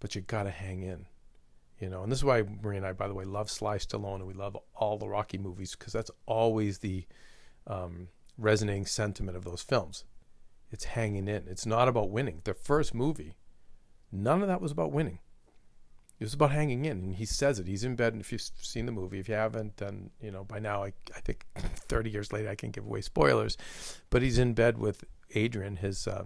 but 0.00 0.14
you 0.14 0.20
got 0.20 0.44
to 0.44 0.50
hang 0.50 0.82
in. 0.82 1.06
You 1.80 1.90
know, 1.90 2.02
and 2.02 2.10
this 2.10 2.20
is 2.20 2.24
why 2.24 2.42
Marie 2.62 2.78
and 2.78 2.86
I, 2.86 2.92
by 2.92 3.06
the 3.06 3.14
way, 3.14 3.24
love 3.24 3.50
Sly 3.50 3.76
Stallone 3.76 4.16
and 4.16 4.26
we 4.26 4.32
love 4.32 4.56
all 4.74 4.96
the 4.96 5.08
Rocky 5.08 5.36
movies 5.36 5.76
because 5.76 5.92
that's 5.92 6.10
always 6.24 6.78
the 6.78 7.04
um, 7.66 8.08
resonating 8.38 8.86
sentiment 8.86 9.36
of 9.36 9.44
those 9.44 9.62
films. 9.62 10.04
It's 10.70 10.84
hanging 10.84 11.28
in. 11.28 11.44
It's 11.48 11.66
not 11.66 11.88
about 11.88 12.10
winning. 12.10 12.40
The 12.44 12.54
first 12.54 12.94
movie, 12.94 13.36
none 14.10 14.42
of 14.42 14.48
that 14.48 14.60
was 14.60 14.72
about 14.72 14.90
winning. 14.90 15.18
It 16.18 16.24
was 16.24 16.34
about 16.34 16.50
hanging 16.52 16.86
in, 16.86 16.98
and 16.98 17.14
he 17.16 17.26
says 17.26 17.58
it. 17.58 17.66
He's 17.66 17.84
in 17.84 17.94
bed, 17.94 18.14
and 18.14 18.22
if 18.22 18.32
you've 18.32 18.40
seen 18.40 18.86
the 18.86 18.92
movie, 18.92 19.18
if 19.18 19.28
you 19.28 19.34
haven't, 19.34 19.76
then 19.76 20.10
you 20.18 20.30
know 20.30 20.44
by 20.44 20.58
now. 20.58 20.82
I, 20.82 20.94
I 21.14 21.20
think 21.20 21.44
30 21.56 22.10
years 22.10 22.32
later, 22.32 22.48
I 22.48 22.54
can 22.54 22.70
give 22.70 22.86
away 22.86 23.02
spoilers, 23.02 23.58
but 24.08 24.22
he's 24.22 24.38
in 24.38 24.54
bed 24.54 24.78
with 24.78 25.04
Adrian, 25.34 25.76
his 25.76 26.08
uh, 26.08 26.24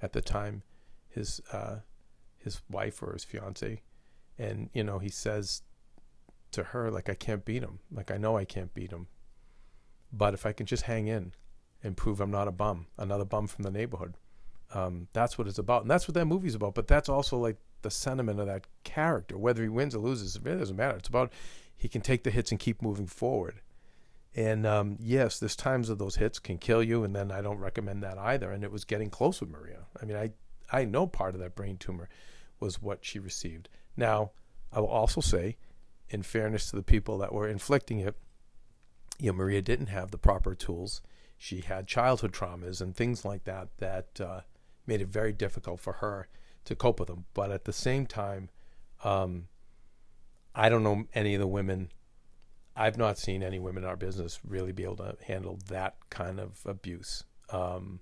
at 0.00 0.14
the 0.14 0.22
time, 0.22 0.62
his 1.10 1.42
uh, 1.52 1.80
his 2.38 2.62
wife 2.70 3.02
or 3.02 3.12
his 3.12 3.24
fiance, 3.24 3.82
and 4.42 4.70
you 4.72 4.84
know 4.84 4.98
he 4.98 5.08
says 5.08 5.62
to 6.50 6.62
her 6.64 6.90
like 6.90 7.08
I 7.08 7.14
can't 7.14 7.44
beat 7.44 7.62
him, 7.62 7.78
like 7.90 8.10
I 8.10 8.18
know 8.18 8.36
I 8.36 8.44
can't 8.44 8.74
beat 8.74 8.90
him, 8.90 9.06
but 10.12 10.34
if 10.34 10.44
I 10.44 10.52
can 10.52 10.66
just 10.66 10.84
hang 10.84 11.06
in 11.06 11.32
and 11.82 11.96
prove 11.96 12.20
I'm 12.20 12.30
not 12.30 12.48
a 12.48 12.52
bum, 12.52 12.86
another 12.98 13.24
bum 13.24 13.46
from 13.46 13.62
the 13.62 13.70
neighborhood, 13.70 14.16
um, 14.74 15.08
that's 15.12 15.38
what 15.38 15.46
it's 15.46 15.58
about, 15.58 15.82
and 15.82 15.90
that's 15.90 16.08
what 16.08 16.14
that 16.14 16.26
movie's 16.26 16.54
about. 16.54 16.74
But 16.74 16.88
that's 16.88 17.08
also 17.08 17.38
like 17.38 17.56
the 17.82 17.90
sentiment 17.90 18.40
of 18.40 18.46
that 18.46 18.66
character. 18.84 19.38
Whether 19.38 19.62
he 19.62 19.68
wins 19.68 19.94
or 19.94 20.00
loses, 20.00 20.36
it 20.36 20.42
really 20.44 20.58
doesn't 20.58 20.76
matter. 20.76 20.96
It's 20.96 21.08
about 21.08 21.32
he 21.76 21.88
can 21.88 22.00
take 22.00 22.24
the 22.24 22.30
hits 22.30 22.50
and 22.50 22.60
keep 22.60 22.82
moving 22.82 23.06
forward. 23.06 23.60
And 24.34 24.66
um, 24.66 24.96
yes, 25.00 25.38
there's 25.38 25.56
times 25.56 25.88
that 25.88 25.98
those 25.98 26.16
hits 26.16 26.38
can 26.38 26.58
kill 26.58 26.82
you, 26.82 27.04
and 27.04 27.14
then 27.14 27.30
I 27.30 27.42
don't 27.42 27.58
recommend 27.58 28.02
that 28.02 28.18
either. 28.18 28.50
And 28.50 28.64
it 28.64 28.72
was 28.72 28.84
getting 28.84 29.10
close 29.10 29.40
with 29.40 29.50
Maria. 29.50 29.86
I 30.00 30.04
mean, 30.04 30.16
I 30.16 30.32
I 30.70 30.84
know 30.84 31.06
part 31.06 31.34
of 31.34 31.40
that 31.40 31.54
brain 31.54 31.76
tumor 31.76 32.08
was 32.58 32.80
what 32.80 33.04
she 33.04 33.18
received. 33.18 33.68
Now, 33.96 34.32
I 34.72 34.80
will 34.80 34.88
also 34.88 35.20
say, 35.20 35.56
in 36.08 36.22
fairness 36.22 36.70
to 36.70 36.76
the 36.76 36.82
people 36.82 37.18
that 37.18 37.32
were 37.32 37.48
inflicting 37.48 38.00
it, 38.00 38.16
you 39.18 39.30
know, 39.30 39.36
Maria 39.36 39.62
didn't 39.62 39.86
have 39.86 40.10
the 40.10 40.18
proper 40.18 40.54
tools. 40.54 41.00
She 41.38 41.60
had 41.60 41.86
childhood 41.86 42.32
traumas 42.32 42.80
and 42.80 42.94
things 42.94 43.24
like 43.24 43.44
that 43.44 43.68
that 43.78 44.20
uh, 44.20 44.40
made 44.86 45.00
it 45.00 45.08
very 45.08 45.32
difficult 45.32 45.80
for 45.80 45.94
her 45.94 46.28
to 46.64 46.74
cope 46.76 47.00
with 47.00 47.08
them. 47.08 47.24
But 47.34 47.50
at 47.50 47.64
the 47.64 47.72
same 47.72 48.06
time, 48.06 48.48
um, 49.04 49.48
I 50.54 50.68
don't 50.68 50.82
know 50.82 51.04
any 51.14 51.34
of 51.34 51.40
the 51.40 51.46
women. 51.46 51.90
I've 52.76 52.96
not 52.96 53.18
seen 53.18 53.42
any 53.42 53.58
women 53.58 53.84
in 53.84 53.88
our 53.88 53.96
business 53.96 54.40
really 54.46 54.72
be 54.72 54.84
able 54.84 54.96
to 54.96 55.16
handle 55.26 55.58
that 55.68 55.96
kind 56.10 56.40
of 56.40 56.60
abuse. 56.64 57.24
Um, 57.50 58.00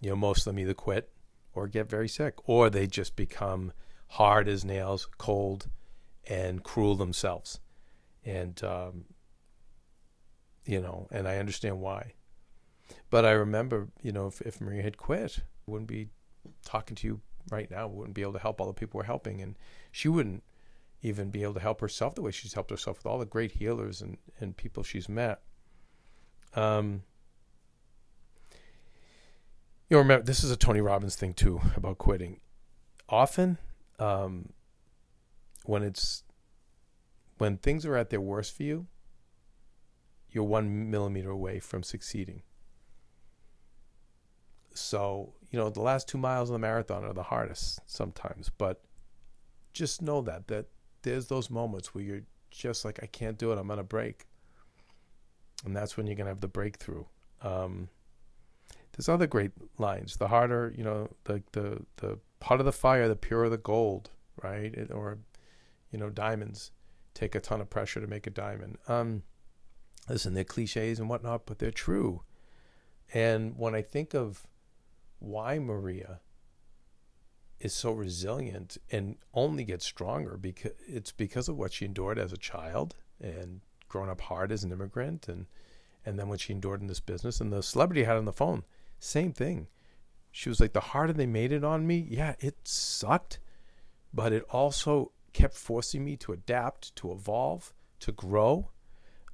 you 0.00 0.10
know, 0.10 0.16
most 0.16 0.40
of 0.40 0.44
them 0.44 0.58
either 0.58 0.74
quit 0.74 1.10
or 1.54 1.66
get 1.66 1.88
very 1.88 2.08
sick, 2.08 2.34
or 2.44 2.68
they 2.68 2.86
just 2.86 3.16
become 3.16 3.72
hard 4.08 4.48
as 4.48 4.64
nails, 4.64 5.08
cold, 5.18 5.68
and 6.26 6.62
cruel 6.62 6.94
themselves. 6.94 7.60
And, 8.24 8.62
um, 8.64 9.04
you 10.64 10.80
know, 10.80 11.08
and 11.10 11.28
I 11.28 11.38
understand 11.38 11.80
why. 11.80 12.14
But 13.10 13.24
I 13.24 13.32
remember, 13.32 13.88
you 14.02 14.12
know, 14.12 14.26
if, 14.26 14.40
if 14.42 14.60
Maria 14.60 14.82
had 14.82 14.96
quit, 14.96 15.40
I 15.40 15.70
wouldn't 15.70 15.88
be 15.88 16.08
talking 16.64 16.96
to 16.96 17.06
you 17.06 17.20
right 17.50 17.70
now. 17.70 17.86
Wouldn't 17.86 18.14
be 18.14 18.22
able 18.22 18.32
to 18.34 18.38
help 18.38 18.60
all 18.60 18.66
the 18.66 18.72
people 18.72 18.98
we're 18.98 19.04
helping. 19.04 19.40
And 19.40 19.56
she 19.92 20.08
wouldn't 20.08 20.42
even 21.02 21.30
be 21.30 21.42
able 21.42 21.54
to 21.54 21.60
help 21.60 21.80
herself 21.80 22.14
the 22.14 22.22
way 22.22 22.30
she's 22.30 22.54
helped 22.54 22.70
herself 22.70 22.98
with 22.98 23.06
all 23.06 23.18
the 23.18 23.26
great 23.26 23.52
healers 23.52 24.00
and, 24.00 24.16
and 24.40 24.56
people 24.56 24.82
she's 24.82 25.08
met. 25.08 25.42
Um, 26.54 27.02
you 29.90 29.96
know, 29.96 29.98
remember, 29.98 30.24
this 30.24 30.42
is 30.42 30.50
a 30.50 30.56
Tony 30.56 30.80
Robbins 30.80 31.14
thing 31.14 31.34
too 31.34 31.60
about 31.76 31.98
quitting. 31.98 32.40
Often, 33.08 33.58
um, 33.98 34.50
when 35.64 35.82
it's 35.82 36.22
when 37.38 37.56
things 37.56 37.84
are 37.84 37.96
at 37.96 38.10
their 38.10 38.20
worst 38.20 38.56
for 38.56 38.62
you, 38.62 38.86
you're 40.30 40.44
one 40.44 40.90
millimeter 40.90 41.30
away 41.30 41.60
from 41.60 41.82
succeeding. 41.82 42.42
So, 44.74 45.34
you 45.50 45.58
know, 45.58 45.70
the 45.70 45.80
last 45.80 46.08
two 46.08 46.18
miles 46.18 46.48
of 46.50 46.54
the 46.54 46.58
marathon 46.58 47.04
are 47.04 47.12
the 47.12 47.22
hardest 47.22 47.80
sometimes, 47.86 48.50
but 48.56 48.82
just 49.72 50.02
know 50.02 50.20
that 50.22 50.48
that 50.48 50.66
there's 51.02 51.26
those 51.26 51.50
moments 51.50 51.94
where 51.94 52.02
you're 52.02 52.22
just 52.50 52.84
like, 52.84 53.00
I 53.02 53.06
can't 53.06 53.38
do 53.38 53.52
it, 53.52 53.58
I'm 53.58 53.68
gonna 53.68 53.84
break. 53.84 54.26
And 55.64 55.74
that's 55.76 55.96
when 55.96 56.06
you're 56.06 56.16
gonna 56.16 56.30
have 56.30 56.40
the 56.40 56.48
breakthrough. 56.48 57.04
Um, 57.42 57.88
there's 58.92 59.08
other 59.08 59.26
great 59.26 59.52
lines. 59.78 60.16
The 60.16 60.28
harder, 60.28 60.72
you 60.76 60.84
know, 60.84 61.10
the 61.24 61.42
the 61.52 61.82
the 61.96 62.18
hotter 62.44 62.62
the 62.62 62.72
fire, 62.72 63.08
the 63.08 63.16
purer 63.16 63.48
the 63.48 63.56
gold, 63.56 64.10
right? 64.42 64.72
It, 64.74 64.90
or, 64.90 65.18
you 65.90 65.98
know, 65.98 66.10
diamonds 66.10 66.70
take 67.14 67.34
a 67.34 67.40
ton 67.40 67.60
of 67.60 67.70
pressure 67.70 68.00
to 68.00 68.06
make 68.06 68.26
a 68.26 68.30
diamond. 68.30 68.78
Um, 68.88 69.22
listen, 70.08 70.34
they're 70.34 70.44
cliches 70.44 70.98
and 70.98 71.08
whatnot, 71.08 71.46
but 71.46 71.58
they're 71.58 71.70
true. 71.70 72.22
And 73.12 73.56
when 73.56 73.74
I 73.74 73.82
think 73.82 74.14
of 74.14 74.46
why 75.20 75.58
Maria 75.58 76.20
is 77.60 77.72
so 77.72 77.92
resilient 77.92 78.76
and 78.90 79.16
only 79.32 79.64
gets 79.64 79.86
stronger 79.86 80.36
because 80.36 80.72
it's 80.86 81.12
because 81.12 81.48
of 81.48 81.56
what 81.56 81.72
she 81.72 81.86
endured 81.86 82.18
as 82.18 82.32
a 82.32 82.36
child 82.36 82.94
and 83.20 83.60
growing 83.88 84.10
up 84.10 84.20
hard 84.20 84.52
as 84.52 84.64
an 84.64 84.72
immigrant 84.72 85.28
and 85.28 85.46
and 86.04 86.18
then 86.18 86.28
what 86.28 86.40
she 86.40 86.52
endured 86.52 86.82
in 86.82 86.88
this 86.88 87.00
business 87.00 87.40
and 87.40 87.50
the 87.50 87.62
celebrity 87.62 88.04
had 88.04 88.16
on 88.16 88.26
the 88.26 88.32
phone 88.32 88.64
same 88.98 89.32
thing 89.32 89.66
she 90.36 90.48
was 90.48 90.58
like 90.58 90.72
the 90.72 90.80
harder 90.80 91.12
they 91.12 91.26
made 91.26 91.52
it 91.52 91.62
on 91.62 91.86
me 91.86 92.06
yeah 92.10 92.34
it 92.40 92.56
sucked 92.64 93.38
but 94.12 94.32
it 94.32 94.44
also 94.50 95.12
kept 95.32 95.54
forcing 95.54 96.04
me 96.04 96.16
to 96.16 96.32
adapt 96.32 96.94
to 96.96 97.12
evolve 97.12 97.72
to 98.00 98.10
grow 98.12 98.70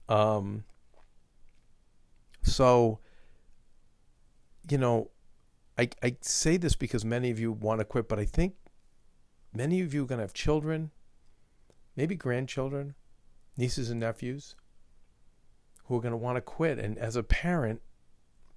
um 0.08 0.64
so 2.42 2.98
you 4.68 4.78
know 4.78 5.10
I, 5.80 5.88
I 6.02 6.16
say 6.20 6.58
this 6.58 6.76
because 6.76 7.06
many 7.06 7.30
of 7.30 7.40
you 7.40 7.52
want 7.52 7.78
to 7.80 7.86
quit, 7.86 8.06
but 8.06 8.18
I 8.18 8.26
think 8.26 8.54
many 9.54 9.80
of 9.80 9.94
you 9.94 10.02
are 10.02 10.06
going 10.06 10.18
to 10.18 10.24
have 10.24 10.34
children, 10.34 10.90
maybe 11.96 12.14
grandchildren, 12.16 12.96
nieces 13.56 13.88
and 13.88 13.98
nephews 13.98 14.56
who 15.86 15.96
are 15.96 16.00
going 16.02 16.12
to 16.12 16.18
want 16.18 16.36
to 16.36 16.42
quit. 16.42 16.78
And 16.78 16.98
as 16.98 17.16
a 17.16 17.22
parent, 17.22 17.80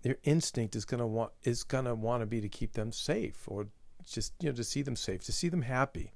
their 0.04 0.18
instinct 0.24 0.76
is 0.76 0.86
to 0.86 1.08
want 1.08 1.32
is 1.44 1.64
to 1.64 1.96
want 1.96 2.22
to 2.22 2.26
be 2.26 2.42
to 2.42 2.50
keep 2.50 2.74
them 2.74 2.92
safe 2.92 3.44
or 3.48 3.68
just 4.06 4.34
you 4.40 4.50
know 4.50 4.56
to 4.56 4.64
see 4.64 4.82
them 4.82 4.96
safe, 4.96 5.24
to 5.24 5.32
see 5.32 5.50
them 5.50 5.64
happy, 5.64 6.12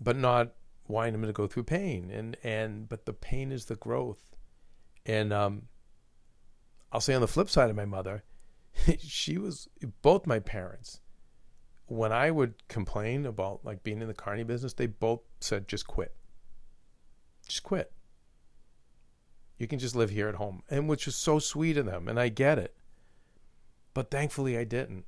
but 0.00 0.16
not 0.16 0.52
wanting 0.86 1.12
them 1.12 1.22
to 1.22 1.32
go 1.32 1.46
through 1.46 1.64
pain. 1.64 2.10
And 2.10 2.36
and 2.42 2.88
but 2.88 3.04
the 3.04 3.12
pain 3.12 3.52
is 3.52 3.66
the 3.66 3.74
growth. 3.74 4.36
And 5.04 5.32
um, 5.32 5.62
I'll 6.92 7.00
say 7.00 7.14
on 7.14 7.20
the 7.20 7.28
flip 7.28 7.50
side 7.50 7.70
of 7.70 7.76
my 7.76 7.84
mother, 7.84 8.22
she 8.98 9.36
was 9.36 9.68
both 10.02 10.26
my 10.26 10.38
parents. 10.38 11.00
When 11.86 12.12
I 12.12 12.30
would 12.30 12.68
complain 12.68 13.26
about 13.26 13.64
like 13.64 13.82
being 13.82 14.00
in 14.00 14.08
the 14.08 14.14
carny 14.14 14.44
business, 14.44 14.74
they 14.74 14.86
both 14.86 15.20
said 15.40 15.66
just 15.66 15.86
quit. 15.88 16.14
Just 17.48 17.64
quit. 17.64 17.90
You 19.58 19.66
can 19.66 19.78
just 19.78 19.96
live 19.96 20.10
here 20.10 20.28
at 20.28 20.36
home. 20.36 20.62
And 20.70 20.88
which 20.88 21.06
was 21.06 21.16
so 21.16 21.38
sweet 21.38 21.76
of 21.76 21.86
them, 21.86 22.08
and 22.08 22.18
I 22.18 22.28
get 22.28 22.58
it. 22.58 22.74
But 23.94 24.10
thankfully 24.10 24.56
I 24.56 24.64
didn't. 24.64 25.04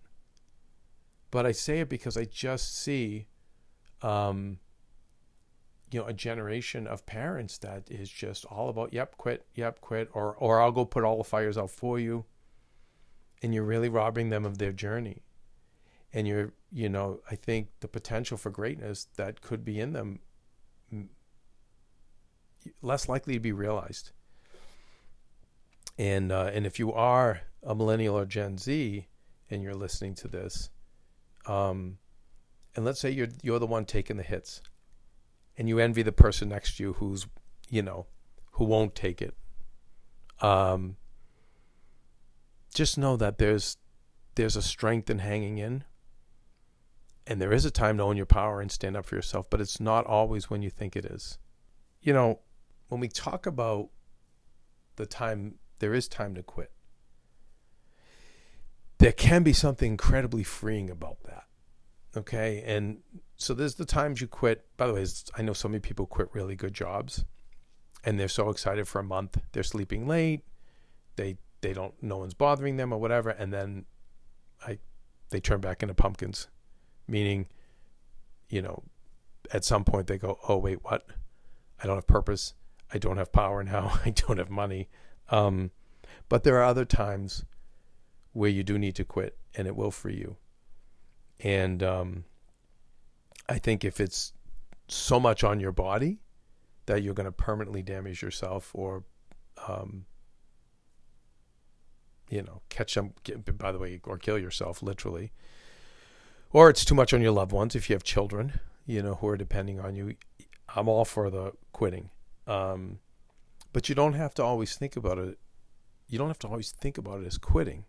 But 1.31 1.47
I 1.47 1.53
say 1.53 1.81
it 1.81 1.89
because 1.89 2.17
I 2.17 2.25
just 2.25 2.77
see 2.77 3.27
um 4.03 4.59
you 5.93 6.01
know 6.01 6.07
a 6.07 6.13
generation 6.13 6.87
of 6.87 7.05
parents 7.05 7.59
that 7.59 7.91
is 7.91 8.09
just 8.09 8.47
all 8.47 8.71
about 8.71 8.95
yep 8.95 9.19
quit 9.19 9.45
yep 9.55 9.81
quit 9.81 10.09
or 10.15 10.35
or 10.37 10.61
I'll 10.61 10.73
go 10.73 10.87
put 10.87 11.05
all 11.05 11.19
the 11.19 11.25
fires 11.25 11.59
out 11.59 11.71
for 11.71 11.99
you 11.99 12.25
and 13.43 13.55
you're 13.55 13.65
really 13.65 13.89
robbing 13.89 14.31
them 14.31 14.45
of 14.45 14.59
their 14.59 14.73
journey. 14.73 15.23
And 16.13 16.27
you're, 16.27 16.53
you 16.73 16.89
know, 16.89 17.21
I 17.31 17.37
think 17.37 17.69
the 17.81 17.89
potential 17.89 18.37
for 18.37 18.51
greatness 18.51 19.07
that 19.17 19.41
could 19.41 19.65
be 19.65 19.79
in 19.81 19.93
them 19.93 20.21
less 22.83 23.09
likely 23.09 23.35
to 23.35 23.41
be 23.41 23.53
realized. 23.53 24.11
And 26.01 26.33
uh, 26.33 26.51
and 26.55 26.65
if 26.65 26.79
you 26.79 26.95
are 26.95 27.43
a 27.63 27.75
millennial 27.75 28.17
or 28.17 28.25
Gen 28.25 28.57
Z 28.57 29.07
and 29.51 29.63
you're 29.63 29.75
listening 29.75 30.15
to 30.15 30.29
this, 30.29 30.71
um, 31.45 31.99
and 32.75 32.87
let's 32.87 32.99
say 32.99 33.11
you're 33.11 33.29
you're 33.43 33.59
the 33.59 33.67
one 33.67 33.85
taking 33.85 34.17
the 34.17 34.23
hits, 34.23 34.63
and 35.59 35.69
you 35.69 35.79
envy 35.79 36.01
the 36.03 36.11
person 36.11 36.49
next 36.49 36.79
to 36.79 36.85
you 36.85 36.93
who's 36.95 37.27
you 37.69 37.83
know 37.83 38.07
who 38.53 38.65
won't 38.65 38.95
take 38.95 39.21
it. 39.21 39.35
Um, 40.41 40.97
just 42.75 42.97
know 42.97 43.19
that 43.19 43.37
there's 43.37 43.77
there's 44.37 44.57
a 44.57 44.63
strength 44.63 45.11
in 45.11 45.19
hanging 45.19 45.59
in, 45.59 45.85
and 47.27 47.43
there 47.43 47.53
is 47.53 47.67
a 47.67 47.71
time 47.71 47.99
to 47.99 48.05
own 48.05 48.17
your 48.17 48.25
power 48.25 48.63
and 48.63 48.73
stand 48.73 48.97
up 48.97 49.05
for 49.05 49.17
yourself, 49.17 49.51
but 49.51 49.61
it's 49.61 49.79
not 49.79 50.07
always 50.07 50.49
when 50.49 50.63
you 50.63 50.71
think 50.71 50.97
it 50.97 51.05
is. 51.05 51.37
You 52.01 52.15
know, 52.15 52.41
when 52.89 53.03
we 53.03 53.09
talk 53.09 53.45
about 53.45 53.91
the 54.97 55.05
time, 55.05 55.57
there 55.81 55.93
is 55.93 56.09
time 56.09 56.35
to 56.37 56.43
quit. 56.43 56.71
There 58.99 59.13
can 59.13 59.43
be 59.43 59.53
something 59.53 59.93
incredibly 59.93 60.45
freeing 60.45 60.91
about 60.91 61.23
that. 61.25 61.45
Okay. 62.17 62.63
And 62.67 62.99
so 63.37 63.55
there's 63.55 63.75
the 63.75 63.85
times 63.85 64.21
you 64.21 64.29
quit. 64.29 64.65
By 64.77 64.87
the 64.87 64.95
way, 64.95 65.07
I 65.37 65.43
know 65.43 65.53
so 65.53 65.69
many 65.69 65.81
people 65.81 66.07
quit 66.07 66.29
really 66.33 66.55
good 66.55 66.75
jobs 66.75 67.25
and 68.05 68.19
they're 68.19 68.29
so 68.29 68.51
excited 68.51 68.87
for 68.87 69.01
a 69.01 69.05
month. 69.05 69.41
They're 69.53 69.63
sleeping 69.63 70.07
late. 70.07 70.43
They 71.17 71.39
they 71.61 71.73
don't 71.73 71.95
no 72.03 72.19
one's 72.19 72.35
bothering 72.35 72.77
them 72.77 72.93
or 72.93 72.99
whatever 72.99 73.31
and 73.31 73.53
then 73.53 73.85
I 74.67 74.79
they 75.31 75.41
turn 75.41 75.61
back 75.61 75.83
into 75.83 75.95
pumpkins. 75.95 76.49
Meaning, 77.07 77.49
you 78.49 78.63
know, 78.63 78.85
at 79.53 79.65
some 79.65 79.85
point 79.85 80.07
they 80.07 80.19
go, 80.19 80.39
"Oh, 80.49 80.59
wait, 80.59 80.85
what? 80.85 81.07
I 81.83 81.87
don't 81.87 81.97
have 81.97 82.07
purpose. 82.07 82.55
I 82.93 82.99
don't 82.99 83.17
have 83.17 83.33
power 83.33 83.63
now. 83.63 83.99
I 84.05 84.11
don't 84.11 84.39
have 84.39 84.51
money. 84.51 84.89
Um, 85.31 85.71
but 86.29 86.45
there 86.45 86.57
are 86.59 86.65
other 86.65 86.85
times 86.85 87.45
where 88.33 88.51
you 88.51 88.63
do 88.63 88.79
need 88.79 88.95
to 88.97 89.05
quit, 89.05 89.37
and 89.55 89.67
it 89.67 89.77
will 89.77 89.91
free 89.91 90.17
you. 90.17 90.37
And 91.41 91.83
um, 91.83 92.25
I 93.49 93.59
think 93.59 93.85
if 93.85 94.01
it's 94.01 94.33
so 94.89 95.19
much 95.19 95.43
on 95.43 95.61
your 95.61 95.73
body 95.73 96.19
that 96.87 97.03
you're 97.03 97.15
going 97.15 97.27
to 97.27 97.33
permanently 97.33 97.83
damage 97.83 98.23
yourself 98.23 98.71
or, 98.75 99.05
um, 99.67 100.05
you 102.29 102.43
know, 102.43 102.61
catch 102.69 102.95
them, 102.95 103.15
by 103.57 103.73
the 103.73 103.79
way, 103.79 104.01
or 104.05 104.19
kill 104.19 104.39
yourself 104.39 104.83
literally, 104.83 105.33
or 106.53 106.69
it's 106.69 106.85
too 106.85 106.95
much 106.95 107.15
on 107.15 107.23
your 107.23 107.33
loved 107.33 107.53
ones 107.53 107.75
if 107.75 107.89
you 107.89 107.95
have 107.95 108.03
children, 108.03 108.61
you 108.87 109.03
know, 109.03 109.15
who 109.15 109.29
are 109.29 109.37
depending 109.37 109.81
on 109.81 109.95
you. 109.95 110.15
I'm 110.75 110.89
all 110.89 111.05
for 111.05 111.31
the 111.31 111.53
quitting. 111.73 112.11
Um, 112.47 112.99
but 113.73 113.89
you 113.89 113.95
don't 113.95 114.15
have 114.15 114.35
to 114.35 114.43
always 114.43 114.77
think 114.77 114.97
about 114.97 115.19
it. 115.19 115.39
You 116.09 116.19
don't 116.19 116.29
have 116.29 116.39
to 116.41 116.49
always 116.49 116.71
think 116.73 116.99
about 116.99 117.21
it 117.21 117.27
as 117.27 117.39
quitting. 117.39 117.85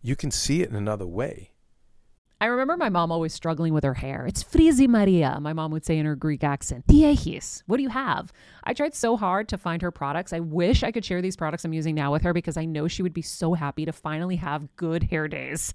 You 0.00 0.16
can 0.16 0.30
see 0.30 0.62
it 0.62 0.70
in 0.70 0.76
another 0.76 1.06
way. 1.06 1.50
I 2.40 2.46
remember 2.46 2.76
my 2.76 2.88
mom 2.88 3.10
always 3.10 3.34
struggling 3.34 3.74
with 3.74 3.82
her 3.82 3.94
hair. 3.94 4.24
It's 4.24 4.44
frizzy 4.44 4.86
Maria, 4.86 5.38
my 5.40 5.52
mom 5.52 5.72
would 5.72 5.84
say 5.84 5.98
in 5.98 6.06
her 6.06 6.14
Greek 6.14 6.44
accent. 6.44 6.86
Diehis, 6.86 7.64
what 7.66 7.78
do 7.78 7.82
you 7.82 7.88
have? 7.88 8.32
I 8.62 8.74
tried 8.74 8.94
so 8.94 9.16
hard 9.16 9.48
to 9.48 9.58
find 9.58 9.82
her 9.82 9.90
products. 9.90 10.32
I 10.32 10.38
wish 10.38 10.84
I 10.84 10.92
could 10.92 11.04
share 11.04 11.20
these 11.20 11.34
products 11.34 11.64
I'm 11.64 11.72
using 11.72 11.96
now 11.96 12.12
with 12.12 12.22
her 12.22 12.32
because 12.32 12.56
I 12.56 12.64
know 12.64 12.86
she 12.86 13.02
would 13.02 13.12
be 13.12 13.22
so 13.22 13.54
happy 13.54 13.84
to 13.86 13.92
finally 13.92 14.36
have 14.36 14.76
good 14.76 15.02
hair 15.04 15.26
days. 15.26 15.74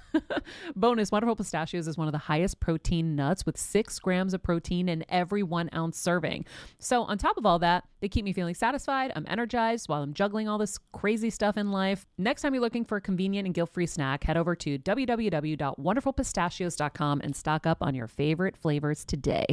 Bonus 0.75 1.11
Wonderful 1.11 1.35
Pistachios 1.35 1.87
is 1.87 1.97
one 1.97 2.07
of 2.07 2.11
the 2.11 2.17
highest 2.17 2.59
protein 2.59 3.15
nuts 3.15 3.45
with 3.45 3.57
six 3.57 3.99
grams 3.99 4.33
of 4.33 4.41
protein 4.41 4.89
in 4.89 5.05
every 5.09 5.43
one 5.43 5.69
ounce 5.73 5.99
serving. 5.99 6.45
So, 6.79 7.03
on 7.03 7.17
top 7.17 7.37
of 7.37 7.45
all 7.45 7.59
that, 7.59 7.83
they 7.99 8.09
keep 8.09 8.25
me 8.25 8.33
feeling 8.33 8.55
satisfied. 8.55 9.11
I'm 9.15 9.25
energized 9.27 9.89
while 9.89 10.01
I'm 10.01 10.13
juggling 10.13 10.47
all 10.47 10.57
this 10.57 10.79
crazy 10.93 11.29
stuff 11.29 11.57
in 11.57 11.71
life. 11.71 12.05
Next 12.17 12.41
time 12.41 12.53
you're 12.53 12.61
looking 12.61 12.85
for 12.85 12.95
a 12.97 13.01
convenient 13.01 13.45
and 13.45 13.53
guilt 13.53 13.69
free 13.69 13.87
snack, 13.87 14.23
head 14.23 14.37
over 14.37 14.55
to 14.55 14.79
www.wonderfulpistachios.com 14.79 17.21
and 17.23 17.35
stock 17.35 17.67
up 17.67 17.79
on 17.81 17.95
your 17.95 18.07
favorite 18.07 18.57
flavors 18.57 19.05
today, 19.05 19.45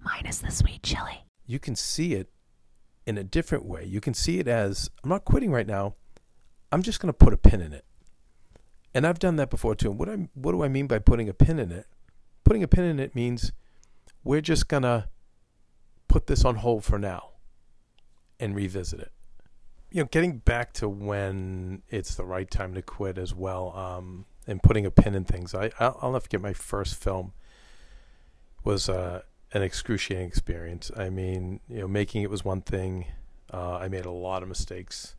minus 0.00 0.38
the 0.38 0.50
sweet 0.50 0.82
chili. 0.82 1.24
You 1.46 1.58
can 1.58 1.76
see 1.76 2.14
it 2.14 2.30
in 3.06 3.16
a 3.16 3.24
different 3.24 3.64
way. 3.64 3.84
You 3.84 4.00
can 4.00 4.14
see 4.14 4.38
it 4.38 4.48
as 4.48 4.90
I'm 5.02 5.10
not 5.10 5.24
quitting 5.24 5.52
right 5.52 5.66
now. 5.66 5.94
I'm 6.72 6.82
just 6.82 7.00
going 7.00 7.08
to 7.08 7.16
put 7.16 7.32
a 7.32 7.38
pin 7.38 7.60
in 7.60 7.72
it. 7.72 7.85
And 8.96 9.06
I've 9.06 9.18
done 9.18 9.36
that 9.36 9.50
before 9.50 9.74
too. 9.74 9.90
And 9.90 9.98
what 9.98 10.08
I 10.08 10.14
what 10.32 10.52
do 10.52 10.64
I 10.64 10.68
mean 10.68 10.86
by 10.86 10.98
putting 10.98 11.28
a 11.28 11.34
pin 11.34 11.58
in 11.58 11.70
it? 11.70 11.86
Putting 12.44 12.62
a 12.62 12.66
pin 12.66 12.84
in 12.84 12.98
it 12.98 13.14
means 13.14 13.52
we're 14.24 14.40
just 14.40 14.68
gonna 14.68 15.10
put 16.08 16.28
this 16.28 16.46
on 16.46 16.54
hold 16.54 16.82
for 16.82 16.98
now 16.98 17.32
and 18.40 18.56
revisit 18.56 19.00
it. 19.00 19.12
You 19.90 20.00
know, 20.00 20.08
getting 20.10 20.38
back 20.38 20.72
to 20.74 20.88
when 20.88 21.82
it's 21.90 22.14
the 22.14 22.24
right 22.24 22.50
time 22.50 22.72
to 22.72 22.80
quit 22.80 23.18
as 23.18 23.34
well, 23.34 23.76
um, 23.76 24.24
and 24.46 24.62
putting 24.62 24.86
a 24.86 24.90
pin 24.90 25.14
in 25.14 25.24
things. 25.24 25.54
I 25.54 25.72
I'll, 25.78 25.98
I'll 26.00 26.12
never 26.12 26.22
forget 26.22 26.40
my 26.40 26.54
first 26.54 26.94
film 26.94 27.34
was 28.64 28.88
uh, 28.88 29.20
an 29.52 29.60
excruciating 29.60 30.26
experience. 30.26 30.90
I 30.96 31.10
mean, 31.10 31.60
you 31.68 31.80
know, 31.80 31.88
making 31.88 32.22
it 32.22 32.30
was 32.30 32.46
one 32.46 32.62
thing. 32.62 33.08
Uh, 33.52 33.76
I 33.76 33.88
made 33.88 34.06
a 34.06 34.10
lot 34.10 34.42
of 34.42 34.48
mistakes, 34.48 35.16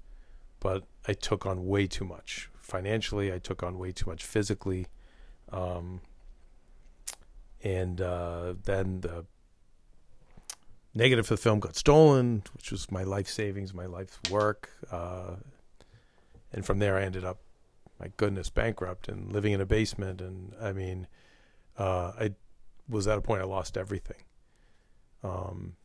but 0.60 0.86
I 1.08 1.14
took 1.14 1.46
on 1.46 1.68
way 1.68 1.86
too 1.86 2.06
much 2.06 2.50
financially. 2.68 3.34
I 3.34 3.40
took 3.40 3.64
on 3.64 3.80
way 3.80 3.92
too 3.92 4.10
much 4.10 4.24
physically. 4.24 4.88
Um, 5.52 6.02
and 7.64 8.00
uh, 8.02 8.54
then 8.64 9.02
the 9.02 9.26
negative 10.94 11.28
for 11.28 11.36
the 11.36 11.42
film 11.42 11.60
got 11.60 11.76
stolen, 11.76 12.44
which 12.54 12.72
was 12.72 12.92
my 12.92 13.04
life 13.04 13.28
savings, 13.28 13.74
my 13.74 13.86
life's 13.86 14.20
work. 14.30 14.70
Uh, 14.92 15.36
and 16.52 16.66
from 16.66 16.80
there, 16.80 16.98
I 16.98 17.04
ended 17.04 17.24
up, 17.24 17.40
my 18.00 18.12
goodness, 18.18 18.50
bankrupt 18.50 19.08
and 19.08 19.32
living 19.32 19.54
in 19.54 19.62
a 19.62 19.66
basement. 19.66 20.22
And 20.22 20.54
I 20.62 20.74
mean, 20.74 21.08
uh, 21.78 22.12
I 22.20 22.34
was 22.90 23.08
at 23.08 23.18
a 23.18 23.22
point 23.22 23.42
I 23.42 23.46
lost 23.46 23.78
everything. 23.78 24.24
Um, 25.24 25.76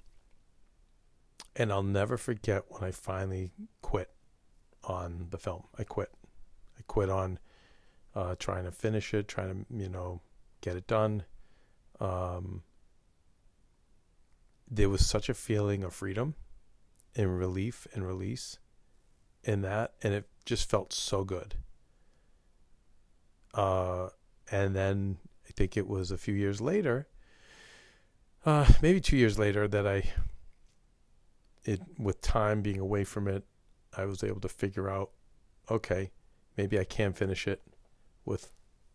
and 1.57 1.73
I'll 1.73 1.83
never 1.83 2.17
forget 2.17 2.65
when 2.69 2.83
I 2.83 2.91
finally 2.91 3.51
quit 3.81 4.11
on 4.85 5.29
the 5.31 5.39
film. 5.39 5.65
I 5.79 5.85
quit. 5.85 6.11
I 6.83 6.85
quit 6.87 7.11
on 7.11 7.39
uh, 8.15 8.35
trying 8.39 8.65
to 8.65 8.73
finish 8.73 9.15
it, 9.15 9.29
trying 9.29 9.49
to 9.51 9.83
you 9.83 9.89
know 9.89 10.21
get 10.61 10.77
it 10.77 10.87
done. 10.87 11.25
um, 12.01 12.63
there 14.71 14.89
was 14.89 15.07
such 15.07 15.29
a 15.29 15.35
feeling 15.35 15.85
of 15.85 15.93
freedom 15.93 16.35
and 17.15 17.39
relief 17.39 17.87
and 17.93 18.07
release 18.07 18.59
in 19.45 19.61
that, 19.63 19.93
and 20.03 20.15
it 20.15 20.29
just 20.47 20.69
felt 20.71 20.93
so 20.93 21.25
good. 21.25 21.57
Uh, 23.53 24.09
and 24.51 24.75
then 24.75 25.19
I 25.47 25.53
think 25.53 25.77
it 25.77 25.87
was 25.87 26.11
a 26.11 26.17
few 26.17 26.35
years 26.35 26.61
later, 26.61 27.07
uh, 28.47 28.67
maybe 28.81 29.01
two 29.01 29.17
years 29.17 29.39
later, 29.39 29.69
that 29.69 29.87
I, 29.87 30.11
it 31.65 31.81
with 31.99 32.23
time 32.23 32.63
being 32.63 32.81
away 32.81 33.05
from 33.05 33.29
it, 33.29 33.45
I 33.95 34.07
was 34.07 34.25
able 34.25 34.41
to 34.41 34.49
figure 34.49 34.89
out, 34.89 35.11
okay, 35.71 36.11
maybe 36.57 36.79
I 36.79 36.85
can 36.85 37.13
finish 37.13 37.47
it 37.47 37.63
with, 38.25 38.51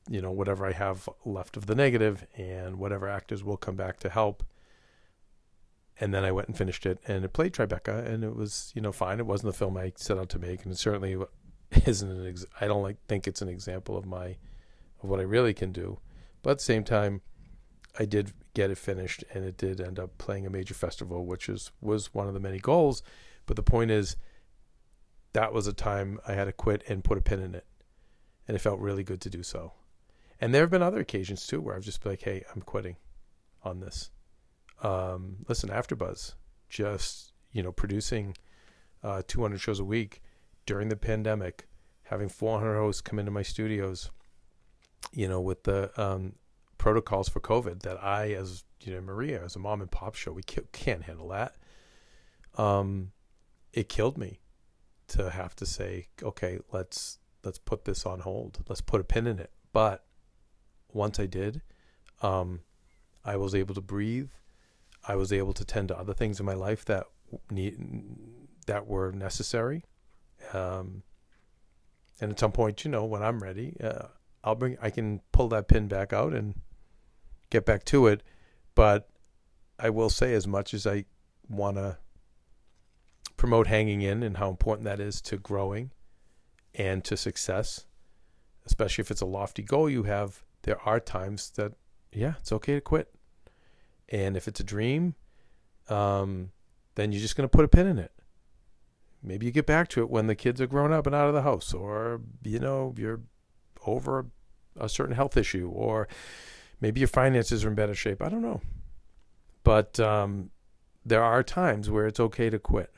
you 0.09 0.21
know, 0.21 0.31
whatever 0.31 0.65
I 0.65 0.71
have 0.71 1.09
left 1.25 1.57
of 1.57 1.65
the 1.65 1.75
negative, 1.75 2.25
and 2.35 2.77
whatever 2.77 3.07
actors 3.07 3.43
will 3.43 3.57
come 3.57 3.75
back 3.75 3.99
to 3.99 4.09
help. 4.09 4.43
And 5.99 6.13
then 6.13 6.23
I 6.23 6.31
went 6.31 6.47
and 6.47 6.57
finished 6.57 6.85
it, 6.85 6.99
and 7.07 7.25
it 7.25 7.33
played 7.33 7.53
Tribeca, 7.53 8.05
and 8.05 8.23
it 8.23 8.35
was, 8.35 8.71
you 8.75 8.81
know, 8.81 8.91
fine. 8.91 9.19
It 9.19 9.25
wasn't 9.25 9.51
the 9.51 9.57
film 9.57 9.77
I 9.77 9.93
set 9.95 10.17
out 10.17 10.29
to 10.29 10.39
make, 10.39 10.63
and 10.63 10.71
it 10.71 10.77
certainly 10.77 11.17
isn't 11.85 12.09
an. 12.09 12.27
Ex- 12.27 12.45
I 12.61 12.67
don't 12.67 12.83
like 12.83 12.97
think 13.07 13.27
it's 13.27 13.41
an 13.41 13.49
example 13.49 13.97
of 13.97 14.05
my, 14.05 14.37
of 15.01 15.09
what 15.09 15.19
I 15.19 15.23
really 15.23 15.53
can 15.53 15.71
do, 15.71 15.99
but 16.43 16.51
at 16.51 16.57
the 16.59 16.63
same 16.63 16.83
time, 16.83 17.21
I 17.99 18.05
did 18.05 18.33
get 18.53 18.69
it 18.69 18.77
finished, 18.77 19.23
and 19.33 19.43
it 19.43 19.57
did 19.57 19.81
end 19.81 19.99
up 19.99 20.17
playing 20.17 20.45
a 20.45 20.49
major 20.49 20.73
festival, 20.73 21.25
which 21.25 21.49
is 21.49 21.71
was 21.81 22.13
one 22.13 22.27
of 22.27 22.33
the 22.33 22.39
many 22.39 22.59
goals. 22.59 23.01
But 23.47 23.55
the 23.55 23.63
point 23.63 23.91
is, 23.91 24.17
that 25.37 25.53
was 25.53 25.67
a 25.67 25.73
time 25.73 26.19
I 26.27 26.33
had 26.33 26.45
to 26.45 26.51
quit 26.51 26.81
and 26.89 27.03
put 27.03 27.19
a 27.19 27.21
pin 27.21 27.39
in 27.39 27.53
it, 27.53 27.67
and 28.47 28.55
it 28.55 28.59
felt 28.59 28.79
really 28.79 29.03
good 29.03 29.21
to 29.21 29.29
do 29.29 29.43
so. 29.43 29.73
And 30.41 30.51
there 30.51 30.61
have 30.61 30.71
been 30.71 30.81
other 30.81 31.01
occasions 31.01 31.45
too 31.45 31.61
where 31.61 31.75
I've 31.75 31.83
just 31.83 32.01
been 32.01 32.13
like, 32.13 32.23
"Hey, 32.23 32.43
I'm 32.55 32.63
quitting 32.63 32.95
on 33.63 33.79
this." 33.79 34.09
Um, 34.81 35.45
listen, 35.47 35.69
AfterBuzz, 35.69 36.33
just 36.69 37.33
you 37.51 37.61
know, 37.61 37.71
producing 37.71 38.35
uh, 39.03 39.21
200 39.27 39.61
shows 39.61 39.79
a 39.79 39.85
week 39.85 40.23
during 40.65 40.89
the 40.89 40.95
pandemic, 40.95 41.67
having 42.05 42.29
400 42.29 42.75
hosts 42.75 43.01
come 43.01 43.19
into 43.19 43.31
my 43.31 43.43
studios, 43.43 44.09
you 45.13 45.27
know, 45.27 45.39
with 45.39 45.65
the 45.65 45.91
um, 46.01 46.33
protocols 46.79 47.29
for 47.29 47.41
COVID 47.41 47.83
that 47.83 48.03
I, 48.03 48.31
as 48.31 48.63
you 48.81 48.91
know, 48.91 49.01
Maria, 49.01 49.43
as 49.45 49.55
a 49.55 49.59
mom 49.59 49.81
and 49.81 49.91
pop 49.91 50.15
show, 50.15 50.31
we 50.31 50.41
can't 50.41 51.03
handle 51.03 51.27
that. 51.27 51.57
Um, 52.57 53.11
it 53.71 53.87
killed 53.87 54.17
me 54.17 54.39
to 55.09 55.29
have 55.29 55.55
to 55.57 55.65
say, 55.65 56.07
okay, 56.21 56.59
let's 56.71 57.19
let's 57.43 57.59
put 57.59 57.85
this 57.85 58.05
on 58.05 58.19
hold. 58.19 58.59
Let's 58.67 58.81
put 58.81 59.01
a 59.01 59.03
pin 59.03 59.27
in 59.27 59.39
it. 59.39 59.51
But 59.71 60.03
once 60.91 61.19
I 61.19 61.25
did, 61.25 61.61
um, 62.21 62.61
I 63.23 63.37
was 63.37 63.55
able 63.55 63.75
to 63.75 63.81
breathe. 63.81 64.31
I 65.07 65.15
was 65.15 65.31
able 65.31 65.53
to 65.53 65.63
tend 65.63 65.87
to 65.89 65.97
other 65.97 66.13
things 66.13 66.39
in 66.39 66.45
my 66.45 66.53
life 66.53 66.83
that 66.85 67.05
need 67.49 67.77
that 68.65 68.87
were 68.87 69.11
necessary. 69.11 69.83
Um, 70.53 71.03
and 72.19 72.31
at 72.31 72.39
some 72.39 72.51
point, 72.51 72.83
you 72.83 72.91
know, 72.91 73.05
when 73.05 73.23
I'm 73.23 73.39
ready, 73.39 73.77
uh, 73.81 74.07
I'll 74.43 74.55
bring. 74.55 74.77
I 74.81 74.89
can 74.89 75.21
pull 75.31 75.49
that 75.49 75.67
pin 75.67 75.87
back 75.87 76.13
out 76.13 76.33
and 76.33 76.55
get 77.49 77.65
back 77.65 77.85
to 77.85 78.07
it. 78.07 78.23
But 78.75 79.09
I 79.79 79.89
will 79.89 80.09
say, 80.09 80.33
as 80.33 80.47
much 80.47 80.73
as 80.73 80.85
I 80.85 81.05
want 81.49 81.77
to 81.77 81.97
promote 83.37 83.67
hanging 83.67 84.01
in 84.01 84.23
and 84.23 84.37
how 84.37 84.49
important 84.49 84.85
that 84.85 84.99
is 84.99 85.21
to 85.21 85.37
growing 85.37 85.91
and 86.75 87.03
to 87.05 87.15
success, 87.15 87.85
especially 88.65 89.01
if 89.01 89.11
it's 89.11 89.21
a 89.21 89.25
lofty 89.25 89.63
goal 89.63 89.89
you 89.89 90.03
have, 90.03 90.43
there 90.63 90.81
are 90.81 90.99
times 90.99 91.51
that, 91.51 91.73
yeah, 92.11 92.33
it's 92.39 92.51
okay 92.51 92.75
to 92.75 92.81
quit. 92.81 93.13
And 94.09 94.35
if 94.35 94.47
it's 94.47 94.59
a 94.59 94.63
dream, 94.63 95.15
um, 95.89 96.51
then 96.95 97.11
you're 97.11 97.21
just 97.21 97.35
going 97.35 97.47
to 97.47 97.55
put 97.55 97.65
a 97.65 97.67
pin 97.67 97.87
in 97.87 97.99
it. 97.99 98.11
Maybe 99.23 99.45
you 99.45 99.51
get 99.51 99.65
back 99.65 99.87
to 99.89 100.01
it 100.01 100.09
when 100.09 100.27
the 100.27 100.35
kids 100.35 100.61
are 100.61 100.67
grown 100.67 100.91
up 100.91 101.05
and 101.05 101.15
out 101.15 101.27
of 101.27 101.33
the 101.33 101.41
house, 101.41 101.73
or, 101.73 102.21
you 102.43 102.59
know, 102.59 102.93
you're 102.97 103.21
over 103.85 104.27
a 104.79 104.87
certain 104.87 105.15
health 105.15 105.37
issue, 105.37 105.69
or 105.69 106.07
maybe 106.79 106.99
your 106.99 107.07
finances 107.07 107.65
are 107.65 107.69
in 107.69 107.75
better 107.75 107.95
shape. 107.95 108.21
I 108.21 108.29
don't 108.29 108.41
know. 108.41 108.61
But 109.63 109.99
um, 109.99 110.51
there 111.05 111.23
are 111.23 111.43
times 111.43 111.89
where 111.89 112.07
it's 112.07 112.19
okay 112.19 112.49
to 112.49 112.59
quit. 112.59 112.93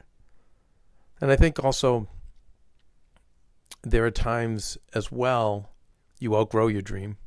And 1.22 1.32
I 1.32 1.36
think 1.36 1.64
also 1.64 2.08
there 3.84 4.06
are 4.06 4.12
times 4.12 4.78
as 4.94 5.12
well 5.12 5.70
you 6.20 6.36
outgrow 6.36 6.68
your 6.68 6.82
dream. 6.82 7.18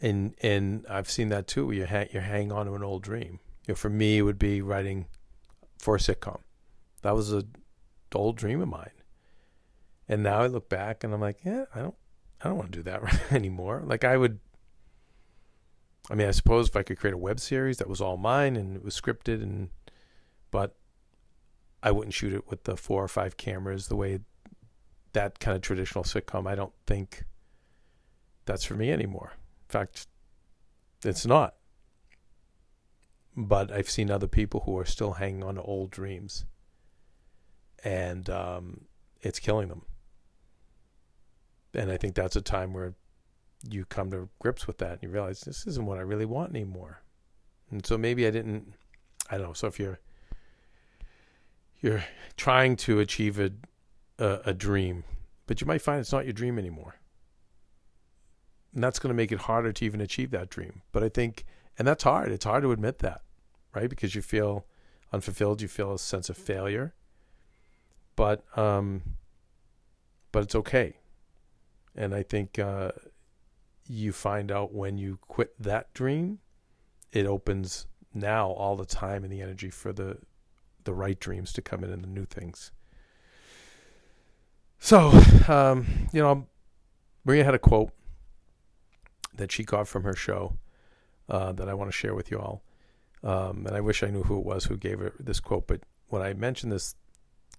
And 0.00 0.34
and 0.42 0.86
I've 0.88 1.10
seen 1.10 1.28
that 1.30 1.46
too. 1.46 1.66
Where 1.66 1.74
you 1.74 1.84
hang, 1.86 2.08
you 2.12 2.20
hang 2.20 2.52
on 2.52 2.66
to 2.66 2.74
an 2.74 2.84
old 2.84 3.02
dream. 3.02 3.40
You 3.66 3.72
know, 3.72 3.74
for 3.74 3.90
me, 3.90 4.18
it 4.18 4.22
would 4.22 4.38
be 4.38 4.62
writing 4.62 5.06
for 5.78 5.96
a 5.96 5.98
sitcom. 5.98 6.40
That 7.02 7.14
was 7.14 7.32
a 7.32 7.44
old 8.14 8.36
dream 8.36 8.60
of 8.60 8.68
mine. 8.68 8.90
And 10.08 10.22
now 10.22 10.40
I 10.40 10.46
look 10.46 10.68
back 10.68 11.04
and 11.04 11.12
I'm 11.12 11.20
like, 11.20 11.40
yeah, 11.44 11.66
I 11.74 11.80
don't, 11.80 11.94
I 12.42 12.48
don't 12.48 12.56
want 12.56 12.72
to 12.72 12.78
do 12.78 12.82
that 12.84 13.20
anymore. 13.32 13.82
Like 13.84 14.04
I 14.04 14.16
would. 14.16 14.38
I 16.10 16.14
mean, 16.14 16.26
I 16.26 16.30
suppose 16.30 16.68
if 16.68 16.76
I 16.76 16.82
could 16.82 16.98
create 16.98 17.12
a 17.12 17.18
web 17.18 17.38
series 17.38 17.76
that 17.78 17.88
was 17.88 18.00
all 18.00 18.16
mine 18.16 18.56
and 18.56 18.76
it 18.76 18.82
was 18.82 18.98
scripted 18.98 19.42
and, 19.42 19.68
but 20.50 20.77
I 21.82 21.90
wouldn't 21.90 22.14
shoot 22.14 22.32
it 22.32 22.48
with 22.48 22.64
the 22.64 22.76
four 22.76 23.02
or 23.02 23.08
five 23.08 23.36
cameras 23.36 23.86
the 23.86 23.96
way 23.96 24.20
that 25.12 25.38
kind 25.38 25.56
of 25.56 25.62
traditional 25.62 26.04
sitcom. 26.04 26.48
I 26.48 26.54
don't 26.54 26.72
think 26.86 27.24
that's 28.44 28.64
for 28.64 28.74
me 28.74 28.90
anymore. 28.90 29.32
In 29.68 29.72
fact, 29.72 30.06
it's 31.04 31.26
not. 31.26 31.54
But 33.36 33.70
I've 33.70 33.90
seen 33.90 34.10
other 34.10 34.26
people 34.26 34.62
who 34.66 34.76
are 34.78 34.84
still 34.84 35.12
hanging 35.12 35.44
on 35.44 35.54
to 35.54 35.62
old 35.62 35.90
dreams, 35.90 36.44
and 37.84 38.28
um, 38.28 38.86
it's 39.20 39.38
killing 39.38 39.68
them. 39.68 39.82
And 41.74 41.90
I 41.92 41.96
think 41.96 42.14
that's 42.14 42.34
a 42.34 42.40
time 42.40 42.72
where 42.72 42.94
you 43.68 43.84
come 43.84 44.10
to 44.10 44.28
grips 44.40 44.66
with 44.66 44.78
that 44.78 44.92
and 44.92 45.02
you 45.02 45.08
realize 45.08 45.40
this 45.40 45.66
isn't 45.66 45.86
what 45.86 45.98
I 45.98 46.02
really 46.02 46.24
want 46.24 46.50
anymore. 46.50 47.02
And 47.70 47.84
so 47.84 47.98
maybe 47.98 48.26
I 48.26 48.30
didn't. 48.30 48.74
I 49.30 49.36
don't 49.36 49.48
know. 49.48 49.52
So 49.52 49.66
if 49.66 49.78
you're 49.78 50.00
you're 51.80 52.04
trying 52.36 52.76
to 52.76 53.00
achieve 53.00 53.38
a, 53.38 53.50
a, 54.18 54.40
a 54.46 54.54
dream, 54.54 55.04
but 55.46 55.60
you 55.60 55.66
might 55.66 55.82
find 55.82 56.00
it's 56.00 56.12
not 56.12 56.24
your 56.24 56.32
dream 56.32 56.58
anymore. 56.58 56.96
And 58.74 58.84
that's 58.84 58.98
going 58.98 59.10
to 59.10 59.14
make 59.14 59.32
it 59.32 59.40
harder 59.40 59.72
to 59.72 59.84
even 59.84 60.00
achieve 60.00 60.30
that 60.32 60.50
dream. 60.50 60.82
But 60.92 61.02
I 61.02 61.08
think, 61.08 61.44
and 61.78 61.88
that's 61.88 62.04
hard. 62.04 62.30
It's 62.30 62.44
hard 62.44 62.62
to 62.62 62.72
admit 62.72 62.98
that, 62.98 63.22
right? 63.74 63.88
Because 63.88 64.14
you 64.14 64.22
feel 64.22 64.66
unfulfilled, 65.12 65.62
you 65.62 65.68
feel 65.68 65.94
a 65.94 65.98
sense 65.98 66.28
of 66.28 66.36
failure. 66.36 66.94
But 68.14 68.44
um, 68.58 69.02
but 70.32 70.42
it's 70.42 70.54
okay. 70.54 70.96
And 71.94 72.14
I 72.14 72.22
think 72.22 72.58
uh, 72.58 72.92
you 73.88 74.12
find 74.12 74.52
out 74.52 74.72
when 74.72 74.98
you 74.98 75.18
quit 75.22 75.54
that 75.60 75.92
dream, 75.94 76.40
it 77.12 77.26
opens 77.26 77.86
now 78.12 78.50
all 78.50 78.76
the 78.76 78.84
time 78.84 79.24
and 79.24 79.32
the 79.32 79.40
energy 79.40 79.70
for 79.70 79.92
the 79.92 80.18
the 80.84 80.94
right 80.94 81.18
dreams 81.18 81.52
to 81.54 81.62
come 81.62 81.84
in 81.84 81.90
and 81.90 82.02
the 82.02 82.08
new 82.08 82.24
things. 82.24 82.70
So, 84.78 85.10
um, 85.48 86.08
you 86.12 86.22
know, 86.22 86.46
Maria 87.24 87.44
had 87.44 87.54
a 87.54 87.58
quote 87.58 87.90
that 89.34 89.52
she 89.52 89.64
got 89.64 89.88
from 89.88 90.04
her 90.04 90.14
show 90.14 90.56
uh, 91.28 91.52
that 91.52 91.68
I 91.68 91.74
want 91.74 91.88
to 91.90 91.96
share 91.96 92.14
with 92.14 92.30
you 92.30 92.38
all. 92.38 92.62
Um, 93.22 93.66
and 93.66 93.76
I 93.76 93.80
wish 93.80 94.02
I 94.02 94.08
knew 94.08 94.22
who 94.22 94.38
it 94.38 94.44
was 94.44 94.64
who 94.64 94.76
gave 94.76 95.00
her 95.00 95.12
this 95.18 95.40
quote. 95.40 95.66
But 95.66 95.82
when 96.08 96.22
I 96.22 96.32
mentioned 96.34 96.72
this 96.72 96.94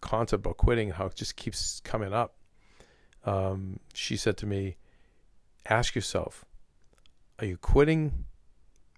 concept 0.02 0.46
about 0.46 0.58
quitting, 0.58 0.92
how 0.92 1.08
it 1.08 1.16
just 1.16 1.36
keeps 1.36 1.82
coming 1.82 2.14
up, 2.14 2.36
um, 3.26 3.80
she 3.94 4.16
said 4.16 4.38
to 4.38 4.46
me, 4.46 4.78
Ask 5.68 5.94
yourself, 5.94 6.46
are 7.38 7.46
you 7.46 7.58
quitting 7.58 8.26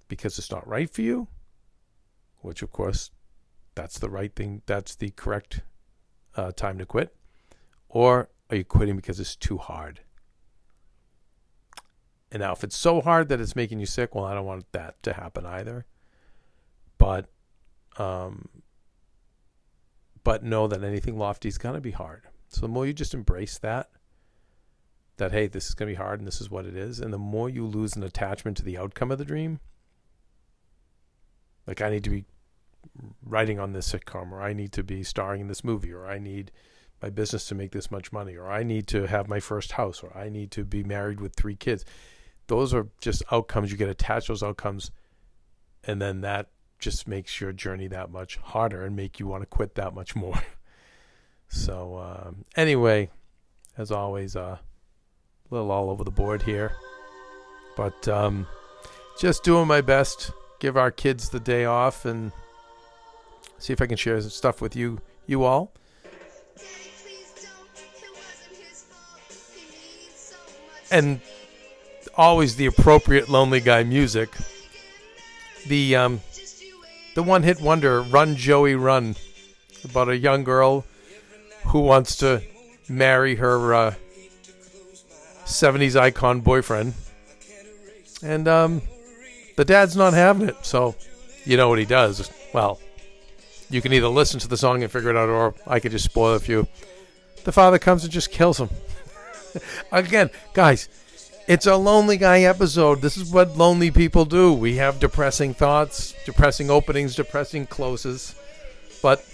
because 0.07 0.37
it's 0.37 0.51
not 0.51 0.67
right 0.67 0.89
for 0.89 1.01
you? 1.01 1.27
Which, 2.41 2.61
of 2.61 2.71
course, 2.71 3.11
that's 3.81 3.97
the 3.97 4.11
right 4.11 4.35
thing, 4.35 4.61
that's 4.67 4.93
the 4.93 5.09
correct 5.09 5.61
uh, 6.35 6.51
time 6.51 6.77
to 6.77 6.85
quit? 6.85 7.15
Or 7.89 8.29
are 8.51 8.55
you 8.55 8.63
quitting 8.63 8.95
because 8.95 9.19
it's 9.19 9.35
too 9.35 9.57
hard? 9.57 10.01
And 12.31 12.41
now, 12.41 12.51
if 12.51 12.63
it's 12.63 12.77
so 12.77 13.01
hard 13.01 13.27
that 13.29 13.41
it's 13.41 13.55
making 13.55 13.79
you 13.79 13.87
sick, 13.87 14.13
well, 14.13 14.25
I 14.25 14.35
don't 14.35 14.45
want 14.45 14.71
that 14.73 15.01
to 15.01 15.13
happen 15.13 15.47
either. 15.47 15.87
But, 16.99 17.31
um, 17.97 18.49
but 20.23 20.43
know 20.43 20.67
that 20.67 20.83
anything 20.83 21.17
lofty 21.17 21.49
is 21.49 21.57
going 21.57 21.73
to 21.73 21.81
be 21.81 21.89
hard. 21.89 22.21
So 22.49 22.61
the 22.61 22.67
more 22.67 22.85
you 22.85 22.93
just 22.93 23.15
embrace 23.15 23.57
that, 23.57 23.89
that 25.17 25.31
hey, 25.31 25.47
this 25.47 25.69
is 25.69 25.73
going 25.73 25.87
to 25.87 25.93
be 25.93 26.03
hard 26.03 26.19
and 26.19 26.27
this 26.27 26.39
is 26.39 26.51
what 26.51 26.67
it 26.67 26.77
is, 26.77 26.99
and 26.99 27.11
the 27.11 27.17
more 27.17 27.49
you 27.49 27.65
lose 27.65 27.95
an 27.95 28.03
attachment 28.03 28.57
to 28.57 28.63
the 28.63 28.77
outcome 28.77 29.09
of 29.09 29.17
the 29.17 29.25
dream, 29.25 29.59
like 31.65 31.81
I 31.81 31.89
need 31.89 32.03
to 32.03 32.11
be 32.11 32.25
writing 33.23 33.59
on 33.59 33.73
this 33.73 33.91
sitcom, 33.91 34.31
or 34.31 34.41
I 34.41 34.53
need 34.53 34.71
to 34.73 34.83
be 34.83 35.03
starring 35.03 35.41
in 35.41 35.47
this 35.47 35.63
movie, 35.63 35.91
or 35.93 36.05
I 36.05 36.19
need 36.19 36.51
my 37.01 37.09
business 37.09 37.47
to 37.47 37.55
make 37.55 37.71
this 37.71 37.89
much 37.89 38.11
money, 38.11 38.35
or 38.35 38.49
I 38.49 38.63
need 38.63 38.87
to 38.87 39.07
have 39.07 39.27
my 39.27 39.39
first 39.39 39.73
house, 39.73 40.03
or 40.03 40.15
I 40.15 40.29
need 40.29 40.51
to 40.51 40.63
be 40.63 40.83
married 40.83 41.19
with 41.19 41.35
three 41.35 41.55
kids. 41.55 41.85
those 42.47 42.73
are 42.73 42.87
just 42.99 43.23
outcomes. 43.31 43.71
You 43.71 43.77
get 43.77 43.89
attached 43.89 44.27
to 44.27 44.33
those 44.33 44.43
outcomes 44.43 44.91
and 45.83 46.01
then 46.01 46.21
that 46.21 46.47
just 46.79 47.07
makes 47.07 47.39
your 47.39 47.51
journey 47.51 47.87
that 47.87 48.11
much 48.11 48.37
harder 48.37 48.85
and 48.85 48.95
make 48.95 49.19
you 49.19 49.27
want 49.27 49.43
to 49.43 49.47
quit 49.47 49.75
that 49.75 49.93
much 49.93 50.15
more. 50.15 50.41
So 51.53 51.97
um, 51.97 52.45
anyway 52.55 53.09
as 53.77 53.91
always 53.91 54.37
uh, 54.37 54.57
a 54.57 55.53
little 55.53 55.69
all 55.69 55.89
over 55.89 56.05
the 56.05 56.09
board 56.09 56.41
here. 56.41 56.71
But 57.75 58.07
um, 58.07 58.47
just 59.19 59.43
doing 59.43 59.67
my 59.67 59.81
best. 59.81 60.31
Give 60.61 60.77
our 60.77 60.91
kids 60.91 61.27
the 61.27 61.41
day 61.41 61.65
off 61.65 62.05
and 62.05 62.31
see 63.61 63.73
if 63.73 63.81
i 63.81 63.85
can 63.85 63.97
share 63.97 64.19
some 64.19 64.29
stuff 64.29 64.61
with 64.61 64.75
you 64.75 64.99
you 65.27 65.43
all 65.43 65.71
and 70.91 71.21
always 72.15 72.57
the 72.57 72.65
appropriate 72.67 73.29
lonely 73.29 73.61
guy 73.61 73.83
music. 73.83 74.29
The 75.67 75.95
um, 75.95 76.21
the 77.15 77.23
one 77.23 77.43
hit 77.43 77.61
wonder 77.61 78.01
"Run 78.01 78.35
Joey 78.35 78.75
Run" 78.75 79.15
about 79.83 80.09
a 80.09 80.17
young 80.17 80.43
girl 80.43 80.85
who 81.67 81.79
wants 81.79 82.17
to 82.17 82.41
marry 82.89 83.35
her 83.35 83.73
uh, 83.73 83.93
'70s 85.45 85.95
icon 85.95 86.41
boyfriend, 86.41 86.93
and 88.21 88.47
um, 88.47 88.81
the 89.55 89.65
dad's 89.65 89.95
not 89.95 90.13
having 90.13 90.49
it. 90.49 90.57
So 90.63 90.95
you 91.45 91.57
know 91.57 91.69
what 91.69 91.79
he 91.79 91.85
does. 91.85 92.29
Well, 92.53 92.79
you 93.71 93.81
can 93.81 93.93
either 93.93 94.07
listen 94.07 94.39
to 94.41 94.47
the 94.47 94.57
song 94.57 94.83
and 94.83 94.91
figure 94.91 95.09
it 95.09 95.17
out, 95.17 95.29
or 95.29 95.55
I 95.65 95.79
could 95.79 95.91
just 95.91 96.05
spoil 96.05 96.37
for 96.39 96.51
you. 96.51 96.67
The 97.43 97.51
father 97.51 97.79
comes 97.79 98.03
and 98.03 98.11
just 98.11 98.31
kills 98.31 98.59
him. 98.59 98.69
Again, 99.91 100.29
guys, 100.53 100.89
it's 101.47 101.65
a 101.65 101.75
lonely 101.75 102.17
guy 102.17 102.41
episode. 102.41 103.01
This 103.01 103.17
is 103.17 103.31
what 103.31 103.57
lonely 103.57 103.91
people 103.91 104.25
do. 104.25 104.53
We 104.53 104.75
have 104.77 104.99
depressing 104.99 105.53
thoughts, 105.53 106.13
depressing 106.25 106.69
openings, 106.69 107.15
depressing 107.15 107.65
closes. 107.67 108.35
But 109.01 109.25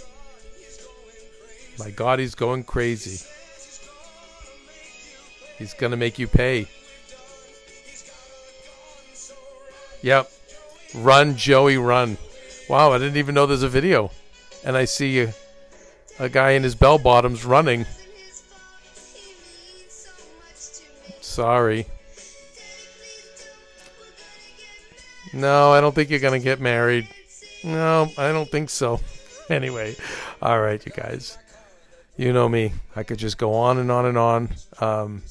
my 1.79 1.91
God, 1.91 2.19
he's 2.19 2.35
going 2.35 2.63
crazy. 2.63 3.25
He's 5.57 5.73
going 5.73 5.91
to 5.91 5.97
make 5.97 6.19
you 6.19 6.27
pay. 6.27 6.67
Yep. 10.01 10.31
Run, 10.95 11.35
Joey, 11.35 11.77
run. 11.77 12.17
Wow, 12.69 12.91
I 12.91 12.97
didn't 12.97 13.17
even 13.17 13.35
know 13.35 13.45
there's 13.45 13.63
a 13.63 13.69
video. 13.69 14.11
And 14.63 14.75
I 14.75 14.85
see 14.85 15.21
a, 15.21 15.33
a 16.19 16.29
guy 16.29 16.51
in 16.51 16.63
his 16.63 16.75
bell 16.75 16.97
bottoms 16.97 17.45
running. 17.45 17.85
Sorry. 21.21 21.85
No, 25.33 25.71
I 25.71 25.81
don't 25.81 25.93
think 25.93 26.09
you're 26.09 26.19
going 26.19 26.39
to 26.39 26.43
get 26.43 26.59
married. 26.59 27.07
No, 27.63 28.11
I 28.17 28.31
don't 28.31 28.49
think 28.49 28.69
so. 28.69 28.99
anyway, 29.49 29.95
all 30.41 30.59
right, 30.59 30.83
you 30.85 30.91
guys. 30.91 31.37
You 32.15 32.33
know 32.33 32.49
me. 32.49 32.73
I 32.95 33.03
could 33.03 33.19
just 33.19 33.37
go 33.37 33.53
on 33.53 33.77
and 33.77 33.91
on 33.91 34.05
and 34.07 34.17
on. 34.17 34.49
Um, 34.79 35.21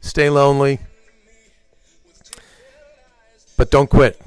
stay 0.00 0.28
lonely. 0.28 0.80
But 3.56 3.70
don't 3.70 3.88
quit. 3.88 4.20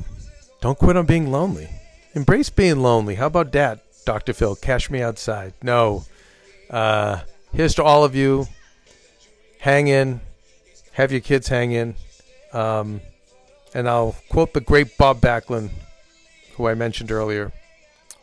Don't 0.62 0.78
quit 0.78 0.96
on 0.96 1.06
being 1.06 1.32
lonely. 1.32 1.70
Embrace 2.16 2.50
being 2.50 2.82
lonely. 2.82 3.16
How 3.16 3.28
about 3.28 3.52
that, 3.52 3.84
Dr. 4.06 4.32
Phil? 4.34 4.56
Cash 4.56 4.90
me 4.90 5.02
outside. 5.02 5.54
No. 5.62 6.06
Uh, 6.70 7.20
here's 7.54 7.76
to 7.76 7.84
all 7.84 8.06
of 8.06 8.16
you. 8.16 8.48
Hang 9.60 9.90
in. 9.90 10.22
Have 10.94 11.12
your 11.12 11.20
kids 11.20 11.50
hang 11.50 11.74
in. 11.74 11.96
Um, 12.54 13.02
and 13.74 13.90
I'll 13.90 14.16
quote 14.30 14.54
the 14.54 14.62
great 14.62 14.98
Bob 14.98 15.20
Backlund, 15.20 15.72
who 16.56 16.68
I 16.68 16.74
mentioned 16.74 17.12
earlier, 17.12 17.52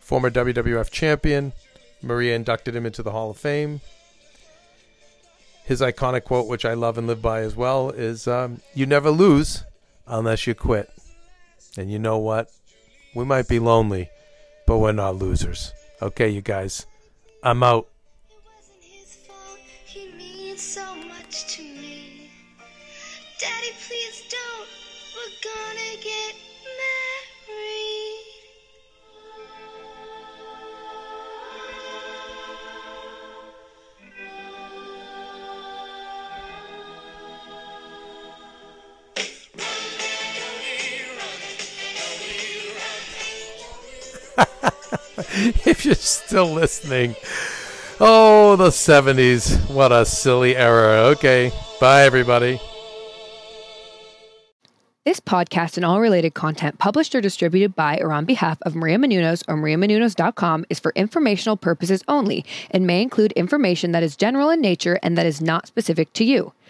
former 0.00 0.30
WWF 0.30 0.90
champion. 0.90 1.52
Maria 2.00 2.34
inducted 2.34 2.74
him 2.74 2.86
into 2.86 3.02
the 3.02 3.10
Hall 3.10 3.30
of 3.30 3.36
Fame. 3.36 3.82
His 5.64 5.82
iconic 5.82 6.24
quote, 6.24 6.48
which 6.48 6.64
I 6.64 6.72
love 6.72 6.96
and 6.96 7.06
live 7.06 7.20
by 7.20 7.40
as 7.40 7.54
well, 7.54 7.90
is 7.90 8.26
um, 8.26 8.62
You 8.74 8.86
never 8.86 9.10
lose 9.10 9.64
unless 10.06 10.46
you 10.46 10.54
quit. 10.54 10.90
And 11.76 11.90
you 11.92 11.98
know 11.98 12.16
what? 12.16 12.50
We 13.14 13.24
might 13.24 13.48
be 13.48 13.58
lonely, 13.58 14.08
but 14.66 14.78
we're 14.78 14.92
not 14.92 15.16
losers. 15.16 15.72
Okay, 16.00 16.28
you 16.28 16.40
guys. 16.40 16.86
I'm 17.42 17.62
out. 17.62 17.88
Daddy, 23.38 23.72
please 23.86 24.22
don't. 24.30 24.68
We're 25.14 25.36
gonna 25.42 26.02
get 26.02 26.34
if 45.66 45.84
you're 45.86 45.94
still 45.94 46.52
listening. 46.52 47.14
Oh, 48.00 48.56
the 48.56 48.68
70s. 48.68 49.70
What 49.70 49.92
a 49.92 50.04
silly 50.04 50.56
era. 50.56 51.08
Okay. 51.10 51.52
Bye, 51.80 52.02
everybody. 52.02 52.60
This 55.04 55.20
podcast 55.20 55.76
and 55.76 55.84
all 55.84 56.00
related 56.00 56.34
content 56.34 56.78
published 56.78 57.14
or 57.14 57.20
distributed 57.20 57.74
by 57.74 57.98
or 57.98 58.12
on 58.12 58.24
behalf 58.24 58.58
of 58.62 58.76
Maria 58.76 58.98
Menounos 58.98 59.42
or 59.48 59.56
mariamenounos.com 59.56 60.66
is 60.70 60.78
for 60.78 60.92
informational 60.94 61.56
purposes 61.56 62.04
only 62.06 62.44
and 62.70 62.86
may 62.86 63.02
include 63.02 63.32
information 63.32 63.90
that 63.92 64.04
is 64.04 64.16
general 64.16 64.50
in 64.50 64.60
nature 64.60 65.00
and 65.02 65.18
that 65.18 65.26
is 65.26 65.40
not 65.40 65.66
specific 65.66 66.12
to 66.12 66.24
you. 66.24 66.52